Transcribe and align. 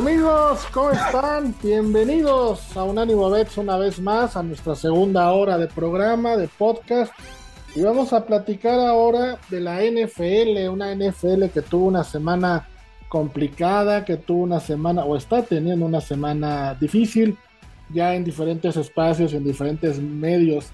Amigos, 0.00 0.66
¿cómo 0.72 0.92
están? 0.92 1.54
Bienvenidos 1.62 2.74
a 2.74 2.84
Unánimo 2.84 3.28
Bets 3.28 3.58
una 3.58 3.76
vez 3.76 4.00
más 4.00 4.34
a 4.34 4.42
nuestra 4.42 4.74
segunda 4.74 5.30
hora 5.30 5.58
de 5.58 5.66
programa, 5.66 6.38
de 6.38 6.48
podcast. 6.48 7.12
Y 7.76 7.82
vamos 7.82 8.14
a 8.14 8.24
platicar 8.24 8.80
ahora 8.80 9.38
de 9.50 9.60
la 9.60 9.82
NFL, 9.82 10.70
una 10.70 10.94
NFL 10.94 11.50
que 11.52 11.60
tuvo 11.60 11.84
una 11.84 12.02
semana 12.02 12.66
complicada, 13.10 14.06
que 14.06 14.16
tuvo 14.16 14.44
una 14.44 14.58
semana 14.58 15.04
o 15.04 15.18
está 15.18 15.42
teniendo 15.42 15.84
una 15.84 16.00
semana 16.00 16.74
difícil. 16.80 17.36
Ya 17.90 18.14
en 18.14 18.24
diferentes 18.24 18.78
espacios, 18.78 19.34
en 19.34 19.44
diferentes 19.44 20.00
medios 20.00 20.70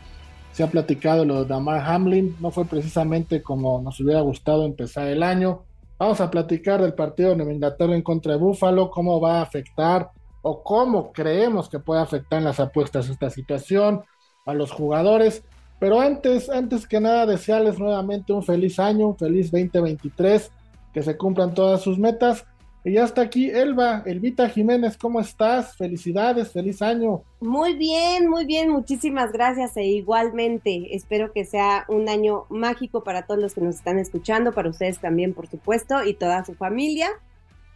se 0.52 0.62
ha 0.62 0.70
platicado 0.70 1.24
lo 1.24 1.42
de 1.42 1.48
Damar 1.48 1.80
Hamlin. 1.84 2.36
No 2.38 2.52
fue 2.52 2.64
precisamente 2.64 3.42
como 3.42 3.82
nos 3.82 3.98
hubiera 3.98 4.20
gustado 4.20 4.64
empezar 4.64 5.08
el 5.08 5.24
año 5.24 5.65
Vamos 5.98 6.20
a 6.20 6.30
platicar 6.30 6.82
del 6.82 6.94
partido 6.94 7.34
de 7.34 7.52
Inglaterra 7.52 7.94
en 7.94 8.02
contra 8.02 8.32
de 8.32 8.38
Búfalo, 8.38 8.90
cómo 8.90 9.20
va 9.20 9.38
a 9.38 9.42
afectar 9.42 10.10
o 10.42 10.62
cómo 10.62 11.10
creemos 11.12 11.68
que 11.68 11.78
puede 11.78 12.02
afectar 12.02 12.38
en 12.38 12.44
las 12.44 12.60
apuestas 12.60 13.08
esta 13.08 13.30
situación 13.30 14.04
a 14.44 14.52
los 14.52 14.70
jugadores. 14.70 15.42
Pero 15.80 16.00
antes, 16.00 16.50
antes 16.50 16.86
que 16.86 17.00
nada, 17.00 17.26
desearles 17.26 17.78
nuevamente 17.78 18.32
un 18.32 18.42
feliz 18.42 18.78
año, 18.78 19.08
un 19.08 19.16
feliz 19.16 19.50
2023, 19.50 20.50
que 20.92 21.02
se 21.02 21.16
cumplan 21.16 21.54
todas 21.54 21.80
sus 21.80 21.98
metas 21.98 22.46
y 22.86 22.92
ya 22.92 23.02
está 23.02 23.22
aquí 23.22 23.50
Elba, 23.50 24.04
Elvita 24.06 24.48
Jiménez, 24.48 24.96
¿cómo 24.96 25.18
estás? 25.18 25.76
Felicidades, 25.76 26.52
feliz 26.52 26.80
año. 26.80 27.24
Muy 27.40 27.74
bien, 27.74 28.28
muy 28.30 28.46
bien, 28.46 28.70
muchísimas 28.70 29.32
gracias 29.32 29.76
e 29.76 29.82
igualmente 29.82 30.94
espero 30.94 31.32
que 31.32 31.44
sea 31.44 31.84
un 31.88 32.08
año 32.08 32.44
mágico 32.48 33.02
para 33.02 33.26
todos 33.26 33.40
los 33.40 33.54
que 33.54 33.60
nos 33.60 33.74
están 33.74 33.98
escuchando, 33.98 34.52
para 34.52 34.70
ustedes 34.70 35.00
también, 35.00 35.34
por 35.34 35.48
supuesto, 35.48 36.04
y 36.04 36.14
toda 36.14 36.44
su 36.44 36.54
familia. 36.54 37.08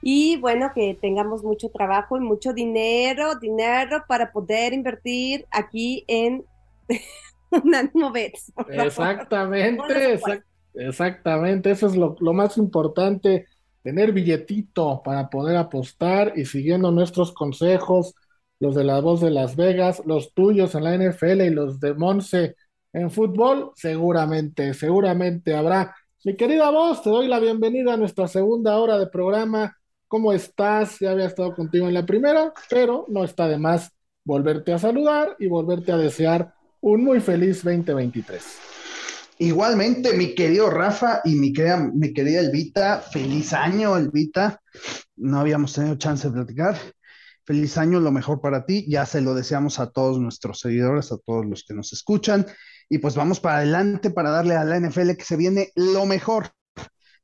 Y 0.01 0.37
bueno, 0.37 0.71
que 0.73 0.97
tengamos 1.01 1.43
mucho 1.43 1.71
trabajo 1.71 2.17
y 2.17 2.21
mucho 2.21 2.53
dinero, 2.53 3.35
dinero 3.35 4.05
para 4.07 4.31
poder 4.31 4.73
invertir 4.73 5.45
aquí 5.51 6.05
en 6.07 6.45
Unánimo 7.51 8.13
Bets. 8.13 8.53
Exactamente, 8.69 10.21
exactamente, 10.75 11.73
eso 11.73 11.89
es 11.89 11.97
lo, 11.97 12.15
lo 12.21 12.33
más 12.33 12.57
importante 12.57 13.49
tener 13.83 14.13
billetito 14.13 15.03
para 15.03 15.29
poder 15.31 15.57
apostar 15.57 16.35
y 16.37 16.45
siguiendo 16.45 16.91
nuestros 16.91 17.33
consejos, 17.33 18.15
los 18.59 18.75
de 18.75 18.85
la 18.85 19.01
voz 19.01 19.21
de 19.21 19.31
Las 19.31 19.57
Vegas, 19.57 20.03
los 20.05 20.35
tuyos 20.35 20.75
en 20.75 20.85
la 20.85 20.95
NFL 20.95 21.41
y 21.43 21.51
los 21.51 21.81
de 21.81 21.95
Monse 21.95 22.57
en 22.93 23.11
fútbol, 23.11 23.73
seguramente, 23.75 24.75
seguramente 24.75 25.55
habrá. 25.55 25.95
Mi 26.25 26.37
querida 26.37 26.71
voz, 26.71 27.03
te 27.03 27.11
doy 27.11 27.29
la 27.29 27.39
bienvenida 27.39 27.95
a 27.95 27.97
nuestra 27.97 28.29
segunda 28.29 28.79
hora 28.79 28.99
de 28.99 29.07
programa. 29.07 29.77
¿Cómo 30.09 30.33
estás? 30.33 30.99
Ya 31.01 31.13
había 31.13 31.27
estado 31.27 31.55
contigo 31.55 31.89
en 31.89 31.95
la 31.95 32.05
primera, 32.05 32.53
pero 32.69 33.07
no 33.09 33.25
está 33.25 33.49
de 33.49 33.59
más 33.59 33.91
volverte 34.25 34.73
a 34.73 34.79
saludar 34.79 35.37
y 35.39 35.47
volverte 35.47 35.93
a 35.93 35.97
desear 35.97 36.53
un 36.81 37.05
muy 37.05 37.21
feliz 37.21 37.63
2023. 37.65 38.80
Igualmente, 39.43 40.13
mi 40.13 40.35
querido 40.35 40.69
Rafa 40.69 41.23
y 41.25 41.35
mi 41.35 41.55
querida, 41.55 41.79
mi 41.79 42.13
querida 42.13 42.41
Elvita, 42.41 43.01
feliz 43.01 43.55
año, 43.55 43.97
Elvita. 43.97 44.61
No 45.17 45.41
habíamos 45.41 45.73
tenido 45.73 45.95
chance 45.95 46.29
de 46.29 46.35
platicar. 46.35 46.77
Feliz 47.47 47.79
año, 47.79 48.01
lo 48.01 48.13
mejor 48.13 48.43
para 48.43 48.67
ti. 48.67 48.85
Ya 48.87 49.07
se 49.07 49.23
lo 49.23 49.33
deseamos 49.33 49.81
a 49.81 49.93
todos 49.93 50.21
nuestros 50.21 50.61
seguidores, 50.61 51.11
a 51.11 51.17
todos 51.17 51.47
los 51.47 51.65
que 51.65 51.73
nos 51.73 51.91
escuchan. 51.95 52.45
Y 52.91 52.99
pues 52.99 53.17
vamos 53.17 53.41
para 53.41 53.57
adelante 53.57 54.11
para 54.11 54.29
darle 54.29 54.57
a 54.57 54.65
la 54.65 54.79
NFL 54.79 55.13
que 55.17 55.25
se 55.25 55.39
viene 55.39 55.71
lo 55.75 56.05
mejor 56.05 56.51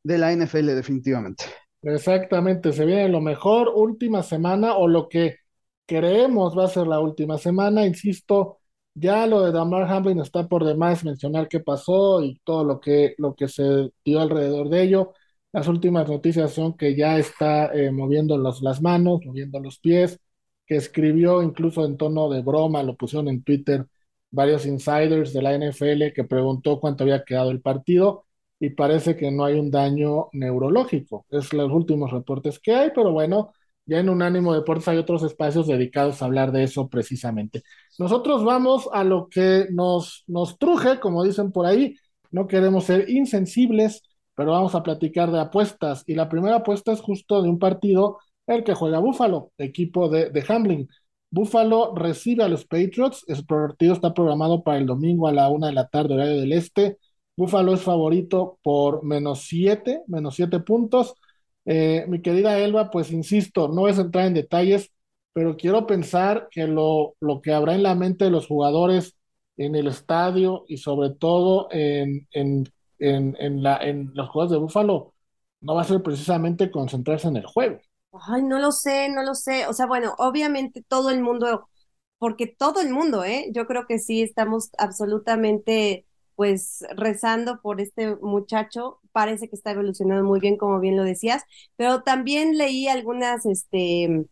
de 0.03 0.17
la 0.17 0.33
NFL, 0.35 0.69
definitivamente. 0.69 1.45
Exactamente, 1.83 2.73
se 2.73 2.87
viene 2.87 3.11
lo 3.11 3.21
mejor, 3.21 3.71
última 3.75 4.23
semana 4.23 4.75
o 4.75 4.89
lo 4.89 5.11
que 5.11 5.37
creemos 5.85 6.57
va 6.57 6.65
a 6.65 6.69
ser 6.69 6.87
la 6.87 6.99
última 6.99 7.37
semana, 7.37 7.85
insisto 7.85 8.61
ya 8.97 9.27
lo 9.27 9.43
de 9.43 9.53
Damar 9.53 9.85
Hamlin 9.85 10.21
está 10.21 10.49
por 10.49 10.65
demás 10.65 11.05
mencionar 11.05 11.49
qué 11.49 11.61
pasó 11.61 12.23
y 12.23 12.41
todo 12.45 12.65
lo 12.65 12.81
que, 12.81 13.15
lo 13.19 13.35
que 13.37 13.49
se 13.49 13.91
dio 14.05 14.21
alrededor 14.21 14.71
de 14.71 14.83
ello. 14.83 15.13
Las 15.53 15.69
últimas 15.69 16.09
noticias 16.09 16.53
son 16.53 16.77
que 16.77 16.97
ya 16.97 17.19
está 17.19 17.67
eh, 17.75 17.91
moviendo 17.91 18.39
las 18.39 18.83
manos, 18.83 19.21
moviendo 19.25 19.61
los 19.61 19.79
pies, 19.79 20.19
que 20.67 20.77
escribió 20.77 21.43
incluso 21.43 21.85
en 21.85 21.97
tono 21.97 22.31
de 22.31 22.43
broma, 22.43 22.83
lo 22.83 22.97
pusieron 22.97 23.29
en 23.29 23.43
Twitter 23.43 23.87
varios 24.31 24.67
insiders 24.67 25.33
de 25.33 25.43
la 25.43 25.55
NFL 25.55 26.13
que 26.15 26.25
preguntó 26.25 26.81
cuánto 26.81 27.05
había 27.05 27.25
quedado 27.25 27.51
el 27.51 27.61
partido 27.63 28.25
y 28.59 28.71
parece 28.71 29.17
que 29.17 29.31
no 29.31 29.45
hay 29.45 29.59
un 29.59 29.71
daño 29.71 30.29
neurológico. 30.33 31.27
Es 31.31 31.53
los 31.53 31.71
últimos 31.71 32.11
reportes 32.11 32.59
que 32.59 32.75
hay, 32.75 32.91
pero 32.95 33.13
bueno, 33.13 33.53
ya 33.87 34.01
en 34.01 34.09
Unánimo 34.09 34.53
Deportes 34.53 34.89
hay 34.89 34.99
otros 34.99 35.23
espacios 35.23 35.69
dedicados 35.69 36.21
a 36.21 36.25
hablar 36.27 36.53
de 36.53 36.65
eso 36.65 36.89
precisamente. 36.89 37.63
Nosotros 37.99 38.45
vamos 38.45 38.89
a 38.93 39.05
lo 39.05 39.29
que 39.29 39.69
nos, 39.71 40.25
truje, 40.59 40.99
como 41.01 41.25
dicen 41.25 41.53
por 41.53 41.67
ahí. 41.67 41.95
No 42.33 42.49
queremos 42.49 42.85
ser 42.85 43.09
insensibles, 43.09 44.03
pero 44.35 44.51
vamos 44.53 44.75
a 44.75 44.83
platicar 44.83 45.31
de 45.31 45.41
apuestas. 45.41 46.03
Y 46.07 46.15
la 46.15 46.29
primera 46.29 46.57
apuesta 46.57 46.93
es 46.93 47.01
justo 47.01 47.43
de 47.43 47.49
un 47.49 47.59
partido, 47.61 48.19
el 48.47 48.65
que 48.65 48.75
juega 48.75 48.99
Búfalo, 48.99 49.53
equipo 49.57 50.09
de, 50.09 50.31
de 50.31 50.45
Hamlin. 50.49 50.89
Búfalo 51.31 51.95
recibe 51.95 52.43
a 52.45 52.49
los 52.49 52.65
Patriots. 52.67 53.25
El 53.29 53.45
partido 53.47 53.95
está 53.95 54.13
programado 54.15 54.63
para 54.65 54.79
el 54.79 54.87
domingo 54.87 55.29
a 55.29 55.33
la 55.33 55.49
una 55.49 55.69
de 55.69 55.75
la 55.75 55.89
tarde, 55.89 56.15
horario 56.15 56.41
del 56.41 56.53
este. 56.53 56.99
Búfalo 57.37 57.75
es 57.75 57.83
favorito 57.83 58.59
por 58.63 59.05
menos 59.05 59.43
siete, 59.47 60.03
menos 60.09 60.35
siete 60.35 60.59
puntos. 60.61 61.15
Eh, 61.67 62.07
mi 62.09 62.23
querida 62.23 62.59
Elba, 62.59 62.91
pues 62.91 63.11
insisto, 63.13 63.69
no 63.69 63.89
es 63.89 63.99
entrar 63.99 64.27
en 64.27 64.35
detalles, 64.35 64.93
pero 65.35 65.57
quiero 65.57 65.87
pensar 65.87 66.49
que 66.51 66.67
lo, 66.69 67.17
lo 67.21 67.43
que 67.43 67.53
habrá 67.55 67.75
en 67.75 67.83
la 67.85 67.95
mente 67.97 68.25
de 68.27 68.31
los 68.33 68.47
jugadores 68.49 69.17
en 69.59 69.75
el 69.77 69.89
estadio 69.89 70.65
y 70.69 70.79
sobre 70.79 71.11
todo 71.11 71.69
en, 71.73 72.29
en, 72.33 72.65
en, 72.99 73.63
la, 73.63 73.79
en 73.79 74.13
los 74.15 74.29
juegos 74.31 74.53
de 74.53 74.59
Búfalo 74.59 75.15
no 75.61 75.75
va 75.75 75.83
a 75.83 75.85
ser 75.85 76.03
precisamente 76.03 76.71
concentrarse 76.71 77.29
en 77.29 77.37
el 77.39 77.47
juego. 77.47 77.79
Ay, 78.29 78.43
no 78.43 78.59
lo 78.59 78.73
sé, 78.73 79.09
no 79.11 79.23
lo 79.23 79.35
sé. 79.35 79.67
O 79.67 79.73
sea, 79.73 79.87
bueno, 79.87 80.15
obviamente 80.19 80.83
todo 80.89 81.11
el 81.11 81.23
mundo, 81.23 81.69
porque 82.19 82.47
todo 82.47 82.81
el 82.81 82.91
mundo, 82.91 83.25
¿eh? 83.25 83.51
Yo 83.53 83.67
creo 83.67 83.87
que 83.87 83.99
sí 83.99 84.23
estamos 84.23 84.71
absolutamente 84.79 86.06
pues 86.37 86.85
rezando 86.97 87.61
por 87.63 87.81
este 87.81 88.17
muchacho. 88.17 89.01
Parece 89.13 89.49
que 89.49 89.57
está 89.57 89.73
evolucionando 89.73 90.25
muy 90.25 90.41
bien, 90.41 90.57
como 90.59 90.81
bien 90.81 90.97
lo 90.97 91.05
decías, 91.05 91.45
pero 91.77 92.03
también 92.05 92.59
leí 92.59 92.89
algunas 92.89 93.47
este, 93.47 94.27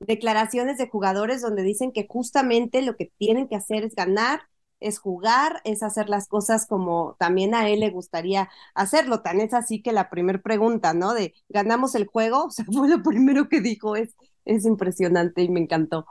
declaraciones 0.00 0.78
de 0.78 0.88
jugadores 0.88 1.42
donde 1.42 1.62
dicen 1.62 1.92
que 1.92 2.06
justamente 2.08 2.82
lo 2.82 2.96
que 2.96 3.12
tienen 3.18 3.48
que 3.48 3.56
hacer 3.56 3.84
es 3.84 3.94
ganar, 3.94 4.42
es 4.80 4.98
jugar, 4.98 5.60
es 5.64 5.82
hacer 5.82 6.08
las 6.10 6.28
cosas 6.28 6.66
como 6.66 7.16
también 7.18 7.54
a 7.54 7.68
él 7.68 7.80
le 7.80 7.90
gustaría 7.90 8.50
hacerlo. 8.74 9.22
Tan 9.22 9.40
es 9.40 9.54
así 9.54 9.82
que 9.82 9.92
la 9.92 10.10
primera 10.10 10.40
pregunta, 10.42 10.92
¿no? 10.94 11.14
De 11.14 11.34
ganamos 11.48 11.94
el 11.94 12.06
juego, 12.06 12.44
o 12.46 12.50
sea, 12.50 12.64
fue 12.66 12.88
lo 12.88 13.02
primero 13.02 13.48
que 13.48 13.60
dijo, 13.60 13.96
es, 13.96 14.14
es 14.44 14.64
impresionante 14.66 15.42
y 15.42 15.48
me 15.48 15.60
encantó. 15.60 16.06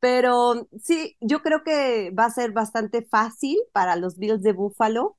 Pero 0.00 0.68
sí, 0.80 1.16
yo 1.20 1.42
creo 1.42 1.64
que 1.64 2.10
va 2.12 2.26
a 2.26 2.30
ser 2.30 2.52
bastante 2.52 3.02
fácil 3.02 3.58
para 3.72 3.96
los 3.96 4.18
Bills 4.18 4.42
de 4.42 4.52
Buffalo 4.52 5.18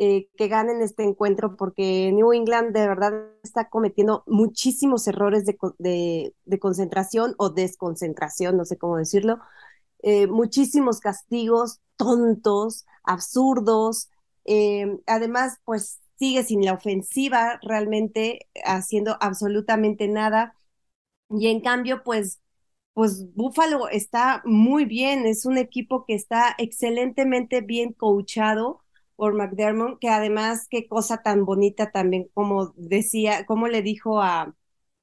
eh, 0.00 0.28
que 0.36 0.46
ganen 0.48 0.80
este 0.80 1.02
encuentro 1.02 1.56
porque 1.56 2.12
New 2.12 2.32
England 2.32 2.72
de 2.72 2.86
verdad 2.86 3.12
está 3.42 3.68
cometiendo 3.68 4.22
muchísimos 4.28 5.08
errores 5.08 5.44
de, 5.44 6.34
concentración 6.60 7.34
o 7.38 7.50
desconcentración, 7.50 8.56
no 8.56 8.64
sé 8.64 8.78
cómo 8.78 8.96
decirlo, 8.96 9.40
eh, 10.02 10.28
muchísimos 10.28 11.00
castigos 11.00 11.80
tontos, 11.96 12.86
absurdos. 13.04 14.10
Eh, 14.44 14.86
además, 15.06 15.58
pues 15.64 16.00
sigue 16.18 16.44
sin 16.44 16.64
la 16.64 16.74
ofensiva 16.74 17.58
realmente 17.62 18.48
haciendo 18.64 19.16
absolutamente 19.20 20.08
nada. 20.08 20.54
Y 21.30 21.48
en 21.48 21.60
cambio, 21.60 22.02
pues 22.04 22.40
pues 22.94 23.32
Buffalo 23.34 23.88
está 23.88 24.42
muy 24.44 24.84
bien, 24.84 25.26
es 25.26 25.46
un 25.46 25.58
equipo 25.58 26.04
que 26.06 26.14
está 26.14 26.54
excelentemente 26.58 27.60
bien 27.60 27.92
coachado 27.92 28.82
por 29.16 29.34
McDermott, 29.34 29.98
que 30.00 30.08
además 30.08 30.66
qué 30.70 30.88
cosa 30.88 31.22
tan 31.22 31.44
bonita 31.44 31.90
también, 31.92 32.28
como 32.34 32.72
decía, 32.76 33.46
como 33.46 33.68
le 33.68 33.82
dijo 33.82 34.20
a, 34.22 34.54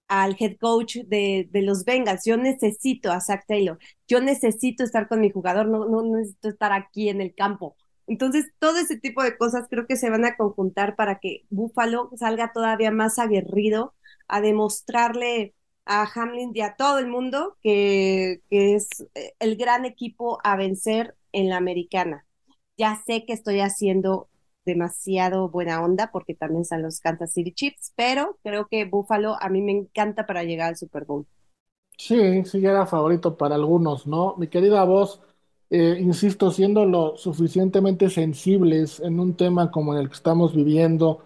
al 0.07 0.35
head 0.39 0.57
coach 0.59 0.97
de, 1.07 1.47
de, 1.51 1.61
los 1.61 1.85
Bengals, 1.85 2.23
yo 2.25 2.37
necesito 2.37 3.11
a 3.11 3.21
Zach 3.21 3.45
Taylor, 3.47 3.79
yo 4.07 4.21
necesito 4.21 4.83
estar 4.83 5.07
con 5.07 5.21
mi 5.21 5.31
jugador, 5.31 5.67
no, 5.67 5.85
no 5.85 6.03
necesito 6.03 6.49
estar 6.49 6.71
aquí 6.73 7.09
en 7.09 7.21
el 7.21 7.33
campo. 7.35 7.75
Entonces, 8.07 8.45
todo 8.59 8.77
ese 8.77 8.99
tipo 8.99 9.23
de 9.23 9.37
cosas 9.37 9.67
creo 9.69 9.87
que 9.87 9.97
se 9.97 10.09
van 10.09 10.25
a 10.25 10.37
conjuntar 10.37 10.95
para 10.95 11.19
que 11.19 11.45
Buffalo 11.49 12.09
salga 12.17 12.51
todavía 12.53 12.91
más 12.91 13.17
aguerrido 13.19 13.95
a 14.27 14.41
demostrarle 14.41 15.55
a 15.85 16.07
Hamlin 16.13 16.51
y 16.53 16.61
a 16.61 16.75
todo 16.75 16.99
el 16.99 17.07
mundo 17.07 17.57
que, 17.61 18.41
es 18.49 18.87
eh, 19.15 19.33
el 19.39 19.55
gran 19.55 19.85
equipo 19.85 20.39
a 20.43 20.55
vencer 20.55 21.15
en 21.31 21.49
la 21.49 21.57
americana. 21.57 22.25
Ya 22.77 23.01
sé 23.05 23.25
que 23.25 23.33
estoy 23.33 23.61
haciendo 23.61 24.27
demasiado 24.65 25.49
buena 25.49 25.83
onda 25.83 26.11
porque 26.11 26.33
también 26.33 26.63
están 26.63 26.81
los 26.81 26.99
Kansas 26.99 27.33
City 27.33 27.51
Chiefs, 27.53 27.93
pero 27.95 28.37
creo 28.43 28.67
que 28.67 28.85
Buffalo 28.85 29.37
a 29.39 29.49
mí 29.49 29.61
me 29.61 29.71
encanta 29.71 30.25
para 30.25 30.43
llegar 30.43 30.69
al 30.69 30.77
Super 30.77 31.05
Bowl. 31.05 31.25
Sí, 31.97 32.43
sí, 32.43 32.65
era 32.65 32.85
favorito 32.85 33.37
para 33.37 33.55
algunos, 33.55 34.05
¿no? 34.05 34.35
Mi 34.37 34.47
querida 34.47 34.83
voz, 34.83 35.21
eh, 35.69 35.97
insisto, 35.99 36.51
siendo 36.51 36.85
lo 36.85 37.15
suficientemente 37.15 38.09
sensibles 38.09 38.99
en 38.99 39.19
un 39.19 39.37
tema 39.37 39.71
como 39.71 39.95
el 39.95 40.09
que 40.09 40.15
estamos 40.15 40.53
viviendo 40.53 41.23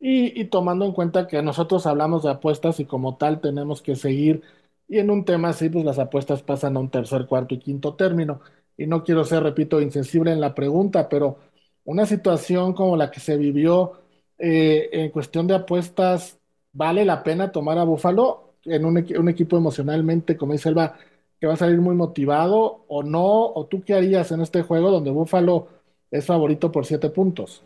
y, 0.00 0.40
y 0.40 0.46
tomando 0.46 0.84
en 0.86 0.92
cuenta 0.92 1.26
que 1.28 1.42
nosotros 1.42 1.86
hablamos 1.86 2.24
de 2.24 2.30
apuestas 2.30 2.80
y 2.80 2.86
como 2.86 3.16
tal 3.18 3.40
tenemos 3.40 3.82
que 3.82 3.96
seguir, 3.96 4.42
y 4.88 4.98
en 4.98 5.10
un 5.10 5.24
tema 5.24 5.50
así, 5.50 5.68
pues 5.68 5.84
las 5.84 5.98
apuestas 6.00 6.42
pasan 6.42 6.76
a 6.76 6.80
un 6.80 6.90
tercer, 6.90 7.26
cuarto 7.26 7.54
y 7.54 7.58
quinto 7.60 7.94
término. 7.94 8.40
Y 8.76 8.86
no 8.86 9.04
quiero 9.04 9.24
ser, 9.24 9.42
repito, 9.44 9.80
insensible 9.80 10.32
en 10.32 10.40
la 10.40 10.54
pregunta, 10.54 11.08
pero 11.08 11.38
una 11.84 12.06
situación 12.06 12.72
como 12.74 12.96
la 12.96 13.10
que 13.10 13.20
se 13.20 13.36
vivió 13.36 13.92
eh, 14.38 14.88
en 14.92 15.10
cuestión 15.10 15.46
de 15.46 15.54
apuestas, 15.54 16.38
¿vale 16.72 17.04
la 17.04 17.22
pena 17.22 17.52
tomar 17.52 17.78
a 17.78 17.84
Búfalo? 17.84 18.46
en 18.64 18.84
un, 18.84 18.96
un 19.18 19.28
equipo 19.30 19.56
emocionalmente, 19.56 20.36
como 20.36 20.52
dice 20.52 20.68
Elba, 20.68 20.94
que 21.40 21.46
va 21.46 21.54
a 21.54 21.56
salir 21.56 21.80
muy 21.80 21.94
motivado 21.94 22.84
o 22.88 23.02
no? 23.02 23.24
¿O 23.54 23.66
tú 23.66 23.82
qué 23.82 23.94
harías 23.94 24.32
en 24.32 24.40
este 24.42 24.62
juego 24.62 24.90
donde 24.90 25.10
Buffalo 25.10 25.68
es 26.10 26.26
favorito 26.26 26.70
por 26.72 26.84
siete 26.86 27.08
puntos? 27.10 27.62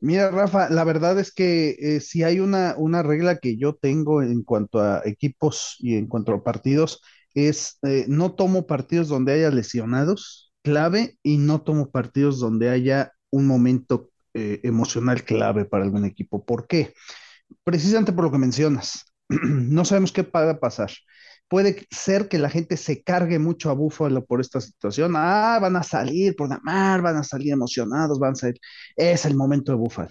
Mira, 0.00 0.30
Rafa, 0.30 0.70
la 0.70 0.84
verdad 0.84 1.18
es 1.18 1.32
que 1.32 1.70
eh, 1.80 2.00
si 2.00 2.22
hay 2.22 2.38
una, 2.40 2.74
una 2.78 3.02
regla 3.02 3.38
que 3.38 3.56
yo 3.56 3.74
tengo 3.74 4.22
en 4.22 4.44
cuanto 4.44 4.80
a 4.80 5.02
equipos 5.04 5.76
y 5.80 5.96
en 5.96 6.06
cuanto 6.06 6.32
a 6.32 6.44
partidos, 6.44 7.00
es 7.34 7.78
eh, 7.82 8.04
no 8.08 8.32
tomo 8.34 8.66
partidos 8.66 9.08
donde 9.08 9.32
haya 9.32 9.50
lesionados 9.50 10.52
clave 10.62 11.18
y 11.22 11.38
no 11.38 11.62
tomo 11.62 11.90
partidos 11.90 12.38
donde 12.38 12.70
haya 12.70 13.12
un 13.30 13.46
momento 13.46 14.10
eh, 14.34 14.60
emocional 14.62 15.24
clave 15.24 15.64
para 15.64 15.84
algún 15.84 16.04
equipo. 16.04 16.44
¿Por 16.44 16.66
qué? 16.68 16.94
Precisamente 17.64 18.12
por 18.12 18.24
lo 18.24 18.32
que 18.32 18.38
mencionas. 18.38 19.04
No 19.30 19.84
sabemos 19.84 20.12
qué 20.12 20.22
va 20.22 20.50
a 20.50 20.60
pasar. 20.60 20.90
Puede 21.48 21.86
ser 21.90 22.28
que 22.28 22.38
la 22.38 22.50
gente 22.50 22.76
se 22.76 23.02
cargue 23.02 23.38
mucho 23.38 23.70
a 23.70 23.74
Búfalo 23.74 24.24
por 24.24 24.40
esta 24.40 24.60
situación. 24.60 25.14
Ah, 25.16 25.58
van 25.60 25.76
a 25.76 25.82
salir 25.82 26.36
por 26.36 26.48
la 26.48 26.60
mar, 26.62 27.02
van 27.02 27.16
a 27.16 27.24
salir 27.24 27.52
emocionados, 27.52 28.18
van 28.18 28.32
a 28.32 28.34
salir. 28.36 28.58
Es 28.96 29.24
el 29.24 29.34
momento 29.34 29.72
de 29.72 29.78
Búfalo. 29.78 30.10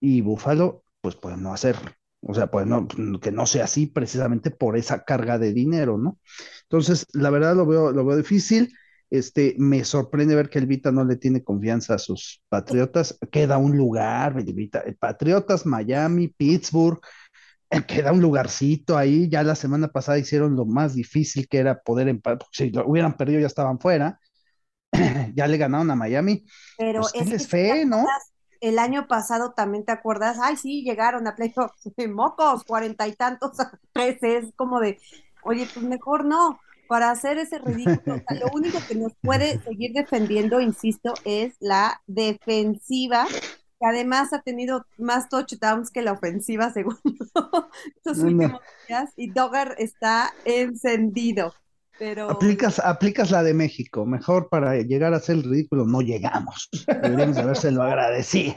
Y 0.00 0.20
Búfalo, 0.22 0.84
pues 1.00 1.16
puede 1.16 1.36
no 1.36 1.52
hacerlo. 1.52 1.90
O 2.22 2.34
sea, 2.34 2.50
pues 2.50 2.66
no, 2.66 2.88
que 3.20 3.30
no 3.30 3.46
sea 3.46 3.64
así 3.64 3.86
precisamente 3.86 4.50
por 4.50 4.76
esa 4.76 5.04
carga 5.04 5.38
de 5.38 5.52
dinero, 5.52 5.98
¿no? 5.98 6.18
Entonces, 6.64 7.06
la 7.12 7.30
verdad 7.30 7.54
lo 7.54 7.66
veo, 7.66 7.92
lo 7.92 8.04
veo 8.04 8.16
difícil. 8.16 8.72
Este, 9.10 9.54
me 9.58 9.84
sorprende 9.84 10.34
ver 10.34 10.50
que 10.50 10.58
el 10.58 10.66
Vita 10.66 10.92
no 10.92 11.04
le 11.04 11.16
tiene 11.16 11.42
confianza 11.42 11.94
a 11.94 11.98
sus 11.98 12.42
Patriotas. 12.48 13.18
Queda 13.30 13.58
un 13.58 13.76
lugar, 13.76 14.36
el 14.38 14.52
Vita, 14.52 14.84
Patriotas, 14.98 15.64
Miami, 15.64 16.28
Pittsburgh, 16.28 17.00
queda 17.86 18.12
un 18.12 18.20
lugarcito 18.20 18.96
ahí. 18.96 19.28
Ya 19.28 19.42
la 19.42 19.54
semana 19.54 19.88
pasada 19.88 20.18
hicieron 20.18 20.56
lo 20.56 20.64
más 20.64 20.94
difícil 20.94 21.48
que 21.48 21.58
era 21.58 21.80
poder 21.80 22.08
empatar. 22.08 22.46
Si 22.52 22.70
lo 22.70 22.86
hubieran 22.86 23.16
perdido 23.16 23.40
ya 23.40 23.46
estaban 23.46 23.78
fuera. 23.78 24.18
Ya 25.34 25.46
le 25.46 25.58
ganaron 25.58 25.90
a 25.90 25.96
Miami. 25.96 26.44
Pero 26.76 27.02
Pues 27.02 27.14
es 27.14 27.46
fe, 27.46 27.84
¿no? 27.84 28.06
el 28.60 28.78
año 28.78 29.06
pasado 29.06 29.52
también 29.52 29.84
te 29.84 29.92
acuerdas, 29.92 30.38
ay, 30.42 30.56
sí, 30.56 30.82
llegaron 30.82 31.26
a 31.26 31.36
playoffs, 31.36 31.88
mocos, 32.08 32.64
cuarenta 32.64 33.06
y 33.06 33.14
tantos 33.14 33.58
a 33.60 33.70
trece, 33.92 34.38
es 34.38 34.52
como 34.56 34.80
de, 34.80 34.98
oye, 35.42 35.68
pues 35.72 35.84
mejor 35.84 36.24
no, 36.24 36.58
para 36.88 37.10
hacer 37.10 37.38
ese 37.38 37.58
ridículo. 37.58 38.16
O 38.16 38.20
sea, 38.26 38.36
lo 38.40 38.48
único 38.52 38.78
que 38.88 38.94
nos 38.94 39.12
puede 39.22 39.60
seguir 39.62 39.92
defendiendo, 39.92 40.60
insisto, 40.60 41.14
es 41.24 41.54
la 41.60 42.00
defensiva, 42.06 43.26
que 43.80 43.86
además 43.86 44.32
ha 44.32 44.42
tenido 44.42 44.84
más 44.98 45.28
touchdowns 45.28 45.90
que 45.90 46.02
la 46.02 46.12
ofensiva, 46.12 46.70
según 46.74 46.96
estos 47.96 48.18
No, 48.18 48.24
no. 48.24 48.28
últimos 48.44 48.60
días, 48.88 49.10
y 49.16 49.30
Dogger 49.30 49.74
está 49.78 50.32
encendido, 50.44 51.54
pero 51.98 52.30
Aplicas, 52.30 52.78
aplicas 52.78 53.30
la 53.32 53.42
de 53.42 53.54
México. 53.54 54.06
Mejor 54.06 54.48
para 54.48 54.76
llegar 54.76 55.14
a 55.14 55.18
ser 55.20 55.36
el 55.36 55.42
ridículo, 55.44 55.84
no 55.84 56.00
llegamos. 56.00 56.68
Deberíamos 56.86 57.36
habérselo 57.38 57.82
agradecido. 57.82 58.54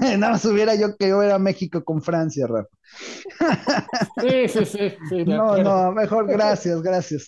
Nada 0.00 0.32
más 0.32 0.44
hubiera 0.44 0.74
yo 0.74 0.96
que 0.96 1.08
yo 1.08 1.22
era 1.22 1.38
México 1.38 1.84
con 1.84 2.02
Francia, 2.02 2.46
Rafa. 2.48 2.68
Sí, 4.20 4.48
sí, 4.48 4.64
sí, 5.08 5.24
No, 5.26 5.56
no, 5.58 5.92
mejor 5.92 6.26
gracias, 6.26 6.82
gracias. 6.82 7.26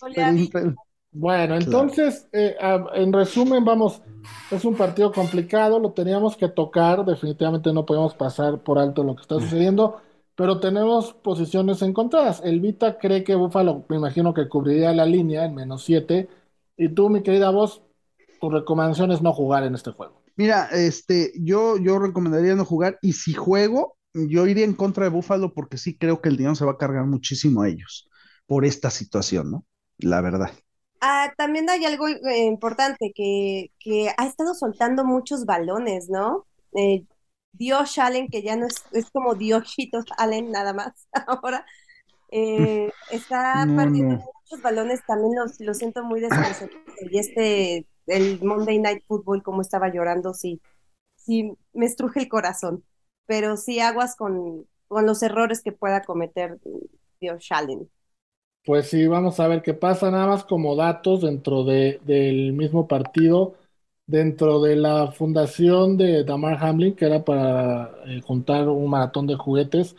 pero- 0.51 0.75
Bueno, 1.11 1.55
entonces, 1.55 2.27
eh, 2.31 2.55
a- 2.61 2.85
en 2.93 3.11
resumen, 3.13 3.65
vamos, 3.65 4.01
es 4.49 4.63
un 4.65 4.75
partido 4.75 5.11
complicado, 5.11 5.79
lo 5.79 5.91
teníamos 5.93 6.37
que 6.37 6.49
tocar, 6.49 7.03
definitivamente 7.05 7.73
no 7.73 7.85
podemos 7.85 8.13
pasar 8.15 8.61
por 8.63 8.77
alto 8.77 9.03
lo 9.03 9.15
que 9.15 9.21
está 9.23 9.35
sucediendo, 9.39 10.01
pero 10.35 10.59
tenemos 10.59 11.13
posiciones 11.13 11.81
encontradas. 11.81 12.41
El 12.43 12.59
Vita 12.61 12.97
cree 12.99 13.23
que 13.23 13.35
Buffalo, 13.35 13.85
me 13.89 13.97
imagino 13.97 14.33
que 14.33 14.47
cubriría 14.47 14.93
la 14.93 15.05
línea 15.05 15.45
en 15.45 15.55
menos 15.55 15.83
7, 15.83 16.29
y 16.77 16.89
tú, 16.89 17.09
mi 17.09 17.23
querida 17.23 17.49
voz, 17.49 17.81
tu 18.39 18.49
recomendación 18.49 19.11
es 19.11 19.21
no 19.21 19.33
jugar 19.33 19.63
en 19.63 19.75
este 19.75 19.91
juego. 19.91 20.21
Mira, 20.35 20.67
este, 20.71 21.33
yo, 21.35 21.77
yo 21.77 21.99
recomendaría 21.99 22.55
no 22.55 22.63
jugar 22.65 22.97
y 23.01 23.13
si 23.13 23.33
juego, 23.33 23.97
yo 24.13 24.47
iría 24.47 24.63
en 24.63 24.73
contra 24.73 25.03
de 25.03 25.09
Búfalo 25.09 25.53
porque 25.53 25.77
sí 25.77 25.97
creo 25.97 26.21
que 26.21 26.29
el 26.29 26.37
dinero 26.37 26.55
se 26.55 26.65
va 26.65 26.71
a 26.73 26.77
cargar 26.77 27.05
muchísimo 27.05 27.61
a 27.63 27.67
ellos 27.67 28.09
por 28.47 28.63
esta 28.65 28.89
situación, 28.89 29.51
¿no? 29.51 29.65
La 29.97 30.21
verdad. 30.21 30.51
Ah, 31.01 31.33
también 31.37 31.69
hay 31.69 31.85
algo 31.85 32.07
eh, 32.09 32.45
importante 32.45 33.11
que, 33.15 33.71
que 33.79 34.09
ha 34.17 34.25
estado 34.27 34.53
soltando 34.53 35.05
muchos 35.05 35.45
balones, 35.45 36.09
¿no? 36.09 36.45
Eh, 36.75 37.05
Dios 37.53 37.97
Allen, 37.97 38.27
que 38.29 38.41
ya 38.43 38.55
no 38.57 38.67
es, 38.67 38.83
es 38.91 39.09
como 39.11 39.35
Diosito 39.35 39.99
Allen 40.17 40.51
nada 40.51 40.73
más 40.73 41.07
ahora, 41.27 41.65
eh, 42.31 42.93
está 43.09 43.71
No, 43.71 43.75
perdiendo 43.75 44.15
no. 44.15 44.25
muchos 44.43 44.61
balones, 44.63 45.05
también 45.05 45.35
los, 45.35 45.59
lo 45.61 45.73
siento 45.75 46.03
muy 46.03 46.21
desconcertante. 46.21 47.07
Y 47.11 47.19
este, 47.19 47.87
el 48.07 48.41
Monday 48.43 48.79
Night 48.79 49.03
Football, 49.07 49.43
como 49.43 49.61
estaba 49.63 49.89
llorando, 49.93 50.33
sí, 50.33 50.61
sí, 51.17 51.53
me 51.73 51.85
estruje 51.87 52.21
el 52.21 52.29
corazón, 52.29 52.85
pero 53.27 53.57
sí 53.57 53.79
aguas 53.81 54.15
con, 54.17 54.67
con 54.87 55.05
los 55.07 55.23
errores 55.23 55.61
que 55.63 55.71
pueda 55.73 56.03
cometer 56.03 56.59
Dios 57.21 57.47
Allen. 57.51 57.89
Pues 58.69 58.87
sí, 58.89 59.07
vamos 59.07 59.39
a 59.39 59.47
ver 59.47 59.63
qué 59.63 59.73
pasa, 59.73 60.11
nada 60.11 60.27
más 60.27 60.43
como 60.45 60.75
datos 60.75 61.21
dentro 61.21 61.63
de, 61.63 61.99
del 62.03 62.53
mismo 62.53 62.87
partido, 62.87 63.55
dentro 64.05 64.61
de 64.61 64.75
la 64.75 65.11
fundación 65.11 65.97
de 65.97 66.23
Damar 66.23 66.63
Hamlin, 66.63 66.95
que 66.95 67.05
era 67.05 67.25
para 67.25 67.91
eh, 68.05 68.21
juntar 68.21 68.69
un 68.69 68.87
maratón 68.91 69.25
de 69.25 69.33
juguetes, 69.35 69.95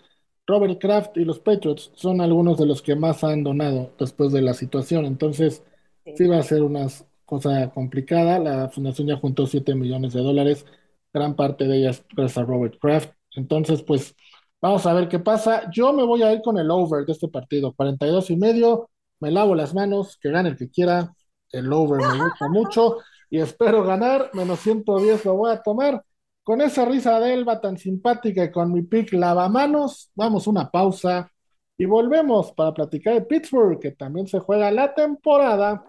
Robert 0.46 0.78
Kraft 0.80 1.16
y 1.16 1.24
los 1.24 1.40
Patriots 1.40 1.90
son 1.94 2.20
algunos 2.20 2.58
de 2.58 2.66
los 2.66 2.80
que 2.80 2.94
más 2.94 3.24
han 3.24 3.42
donado 3.42 3.92
después 3.98 4.30
de 4.32 4.40
la 4.42 4.54
situación, 4.54 5.04
entonces 5.04 5.64
Sí. 6.04 6.12
sí 6.14 6.26
va 6.28 6.38
a 6.38 6.42
ser 6.44 6.62
una 6.62 6.86
cosa 7.24 7.70
complicada, 7.72 8.38
la 8.38 8.68
fundación 8.68 9.08
ya 9.08 9.16
juntó 9.16 9.46
7 9.48 9.74
millones 9.74 10.12
de 10.12 10.20
dólares, 10.22 10.64
gran 11.12 11.34
parte 11.34 11.64
de 11.66 11.78
ellas 11.78 12.04
gracias 12.14 12.38
a 12.38 12.44
Robert 12.46 12.78
Kraft, 12.80 13.10
entonces 13.34 13.82
pues... 13.82 14.14
Vamos 14.62 14.84
a 14.84 14.92
ver 14.92 15.08
qué 15.08 15.18
pasa. 15.18 15.70
Yo 15.70 15.92
me 15.92 16.04
voy 16.04 16.22
a 16.22 16.32
ir 16.32 16.42
con 16.42 16.58
el 16.58 16.70
over 16.70 17.06
de 17.06 17.12
este 17.12 17.28
partido, 17.28 17.72
42 17.72 18.30
y 18.30 18.36
medio. 18.36 18.90
Me 19.18 19.30
lavo 19.30 19.54
las 19.54 19.74
manos, 19.74 20.18
que 20.20 20.30
gane 20.30 20.50
el 20.50 20.56
que 20.56 20.70
quiera. 20.70 21.14
El 21.50 21.72
over 21.72 21.98
me 21.98 22.22
gusta 22.22 22.48
mucho 22.48 22.98
y 23.30 23.38
espero 23.38 23.82
ganar. 23.82 24.30
Menos 24.34 24.60
110 24.60 25.24
lo 25.24 25.36
voy 25.36 25.52
a 25.52 25.62
tomar. 25.62 26.04
Con 26.42 26.60
esa 26.60 26.84
risa 26.84 27.18
de 27.20 27.32
Elba 27.32 27.60
tan 27.60 27.78
simpática 27.78 28.44
y 28.44 28.50
con 28.50 28.72
mi 28.72 28.82
pick 28.82 29.12
lavamanos, 29.14 30.10
vamos 30.14 30.46
una 30.46 30.70
pausa 30.70 31.30
y 31.78 31.86
volvemos 31.86 32.52
para 32.52 32.74
platicar 32.74 33.14
de 33.14 33.22
Pittsburgh, 33.22 33.78
que 33.78 33.92
también 33.92 34.26
se 34.26 34.40
juega 34.40 34.70
la 34.70 34.94
temporada. 34.94 35.84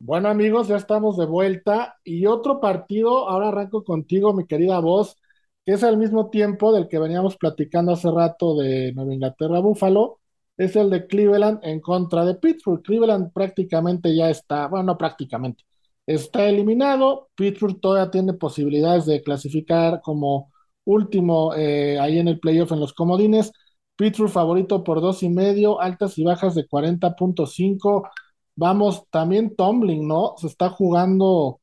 Bueno 0.00 0.28
amigos, 0.28 0.68
ya 0.68 0.76
estamos 0.76 1.16
de 1.16 1.26
vuelta 1.26 1.96
y 2.04 2.26
otro 2.26 2.60
partido, 2.60 3.28
ahora 3.28 3.48
arranco 3.48 3.84
contigo, 3.84 4.32
mi 4.32 4.46
querida 4.46 4.80
voz 4.80 5.16
es 5.72 5.84
al 5.84 5.96
mismo 5.98 6.30
tiempo 6.30 6.72
del 6.72 6.88
que 6.88 6.98
veníamos 6.98 7.36
platicando 7.36 7.92
hace 7.92 8.10
rato 8.10 8.56
de 8.58 8.92
Nueva 8.94 9.14
Inglaterra 9.14 9.60
Buffalo, 9.60 10.20
es 10.56 10.76
el 10.76 10.90
de 10.90 11.06
Cleveland 11.06 11.60
en 11.62 11.80
contra 11.80 12.24
de 12.24 12.34
Pittsburgh. 12.34 12.82
Cleveland 12.82 13.32
prácticamente 13.32 14.14
ya 14.14 14.30
está, 14.30 14.68
bueno, 14.68 14.84
no 14.84 14.98
prácticamente, 14.98 15.64
está 16.06 16.48
eliminado. 16.48 17.30
Pittsburgh 17.34 17.80
todavía 17.80 18.10
tiene 18.10 18.34
posibilidades 18.34 19.06
de 19.06 19.22
clasificar 19.22 20.00
como 20.02 20.52
último 20.84 21.54
eh, 21.54 21.98
ahí 22.00 22.18
en 22.18 22.28
el 22.28 22.40
playoff 22.40 22.72
en 22.72 22.80
los 22.80 22.92
comodines. 22.92 23.52
Pittsburgh 23.96 24.30
favorito 24.30 24.84
por 24.84 25.00
dos 25.00 25.22
y 25.22 25.28
medio, 25.30 25.80
altas 25.80 26.18
y 26.18 26.24
bajas 26.24 26.54
de 26.54 26.66
40.5. 26.68 28.08
Vamos, 28.56 29.04
también 29.10 29.56
Tomlin, 29.56 30.06
¿no? 30.08 30.34
Se 30.38 30.46
está 30.46 30.68
jugando 30.70 31.60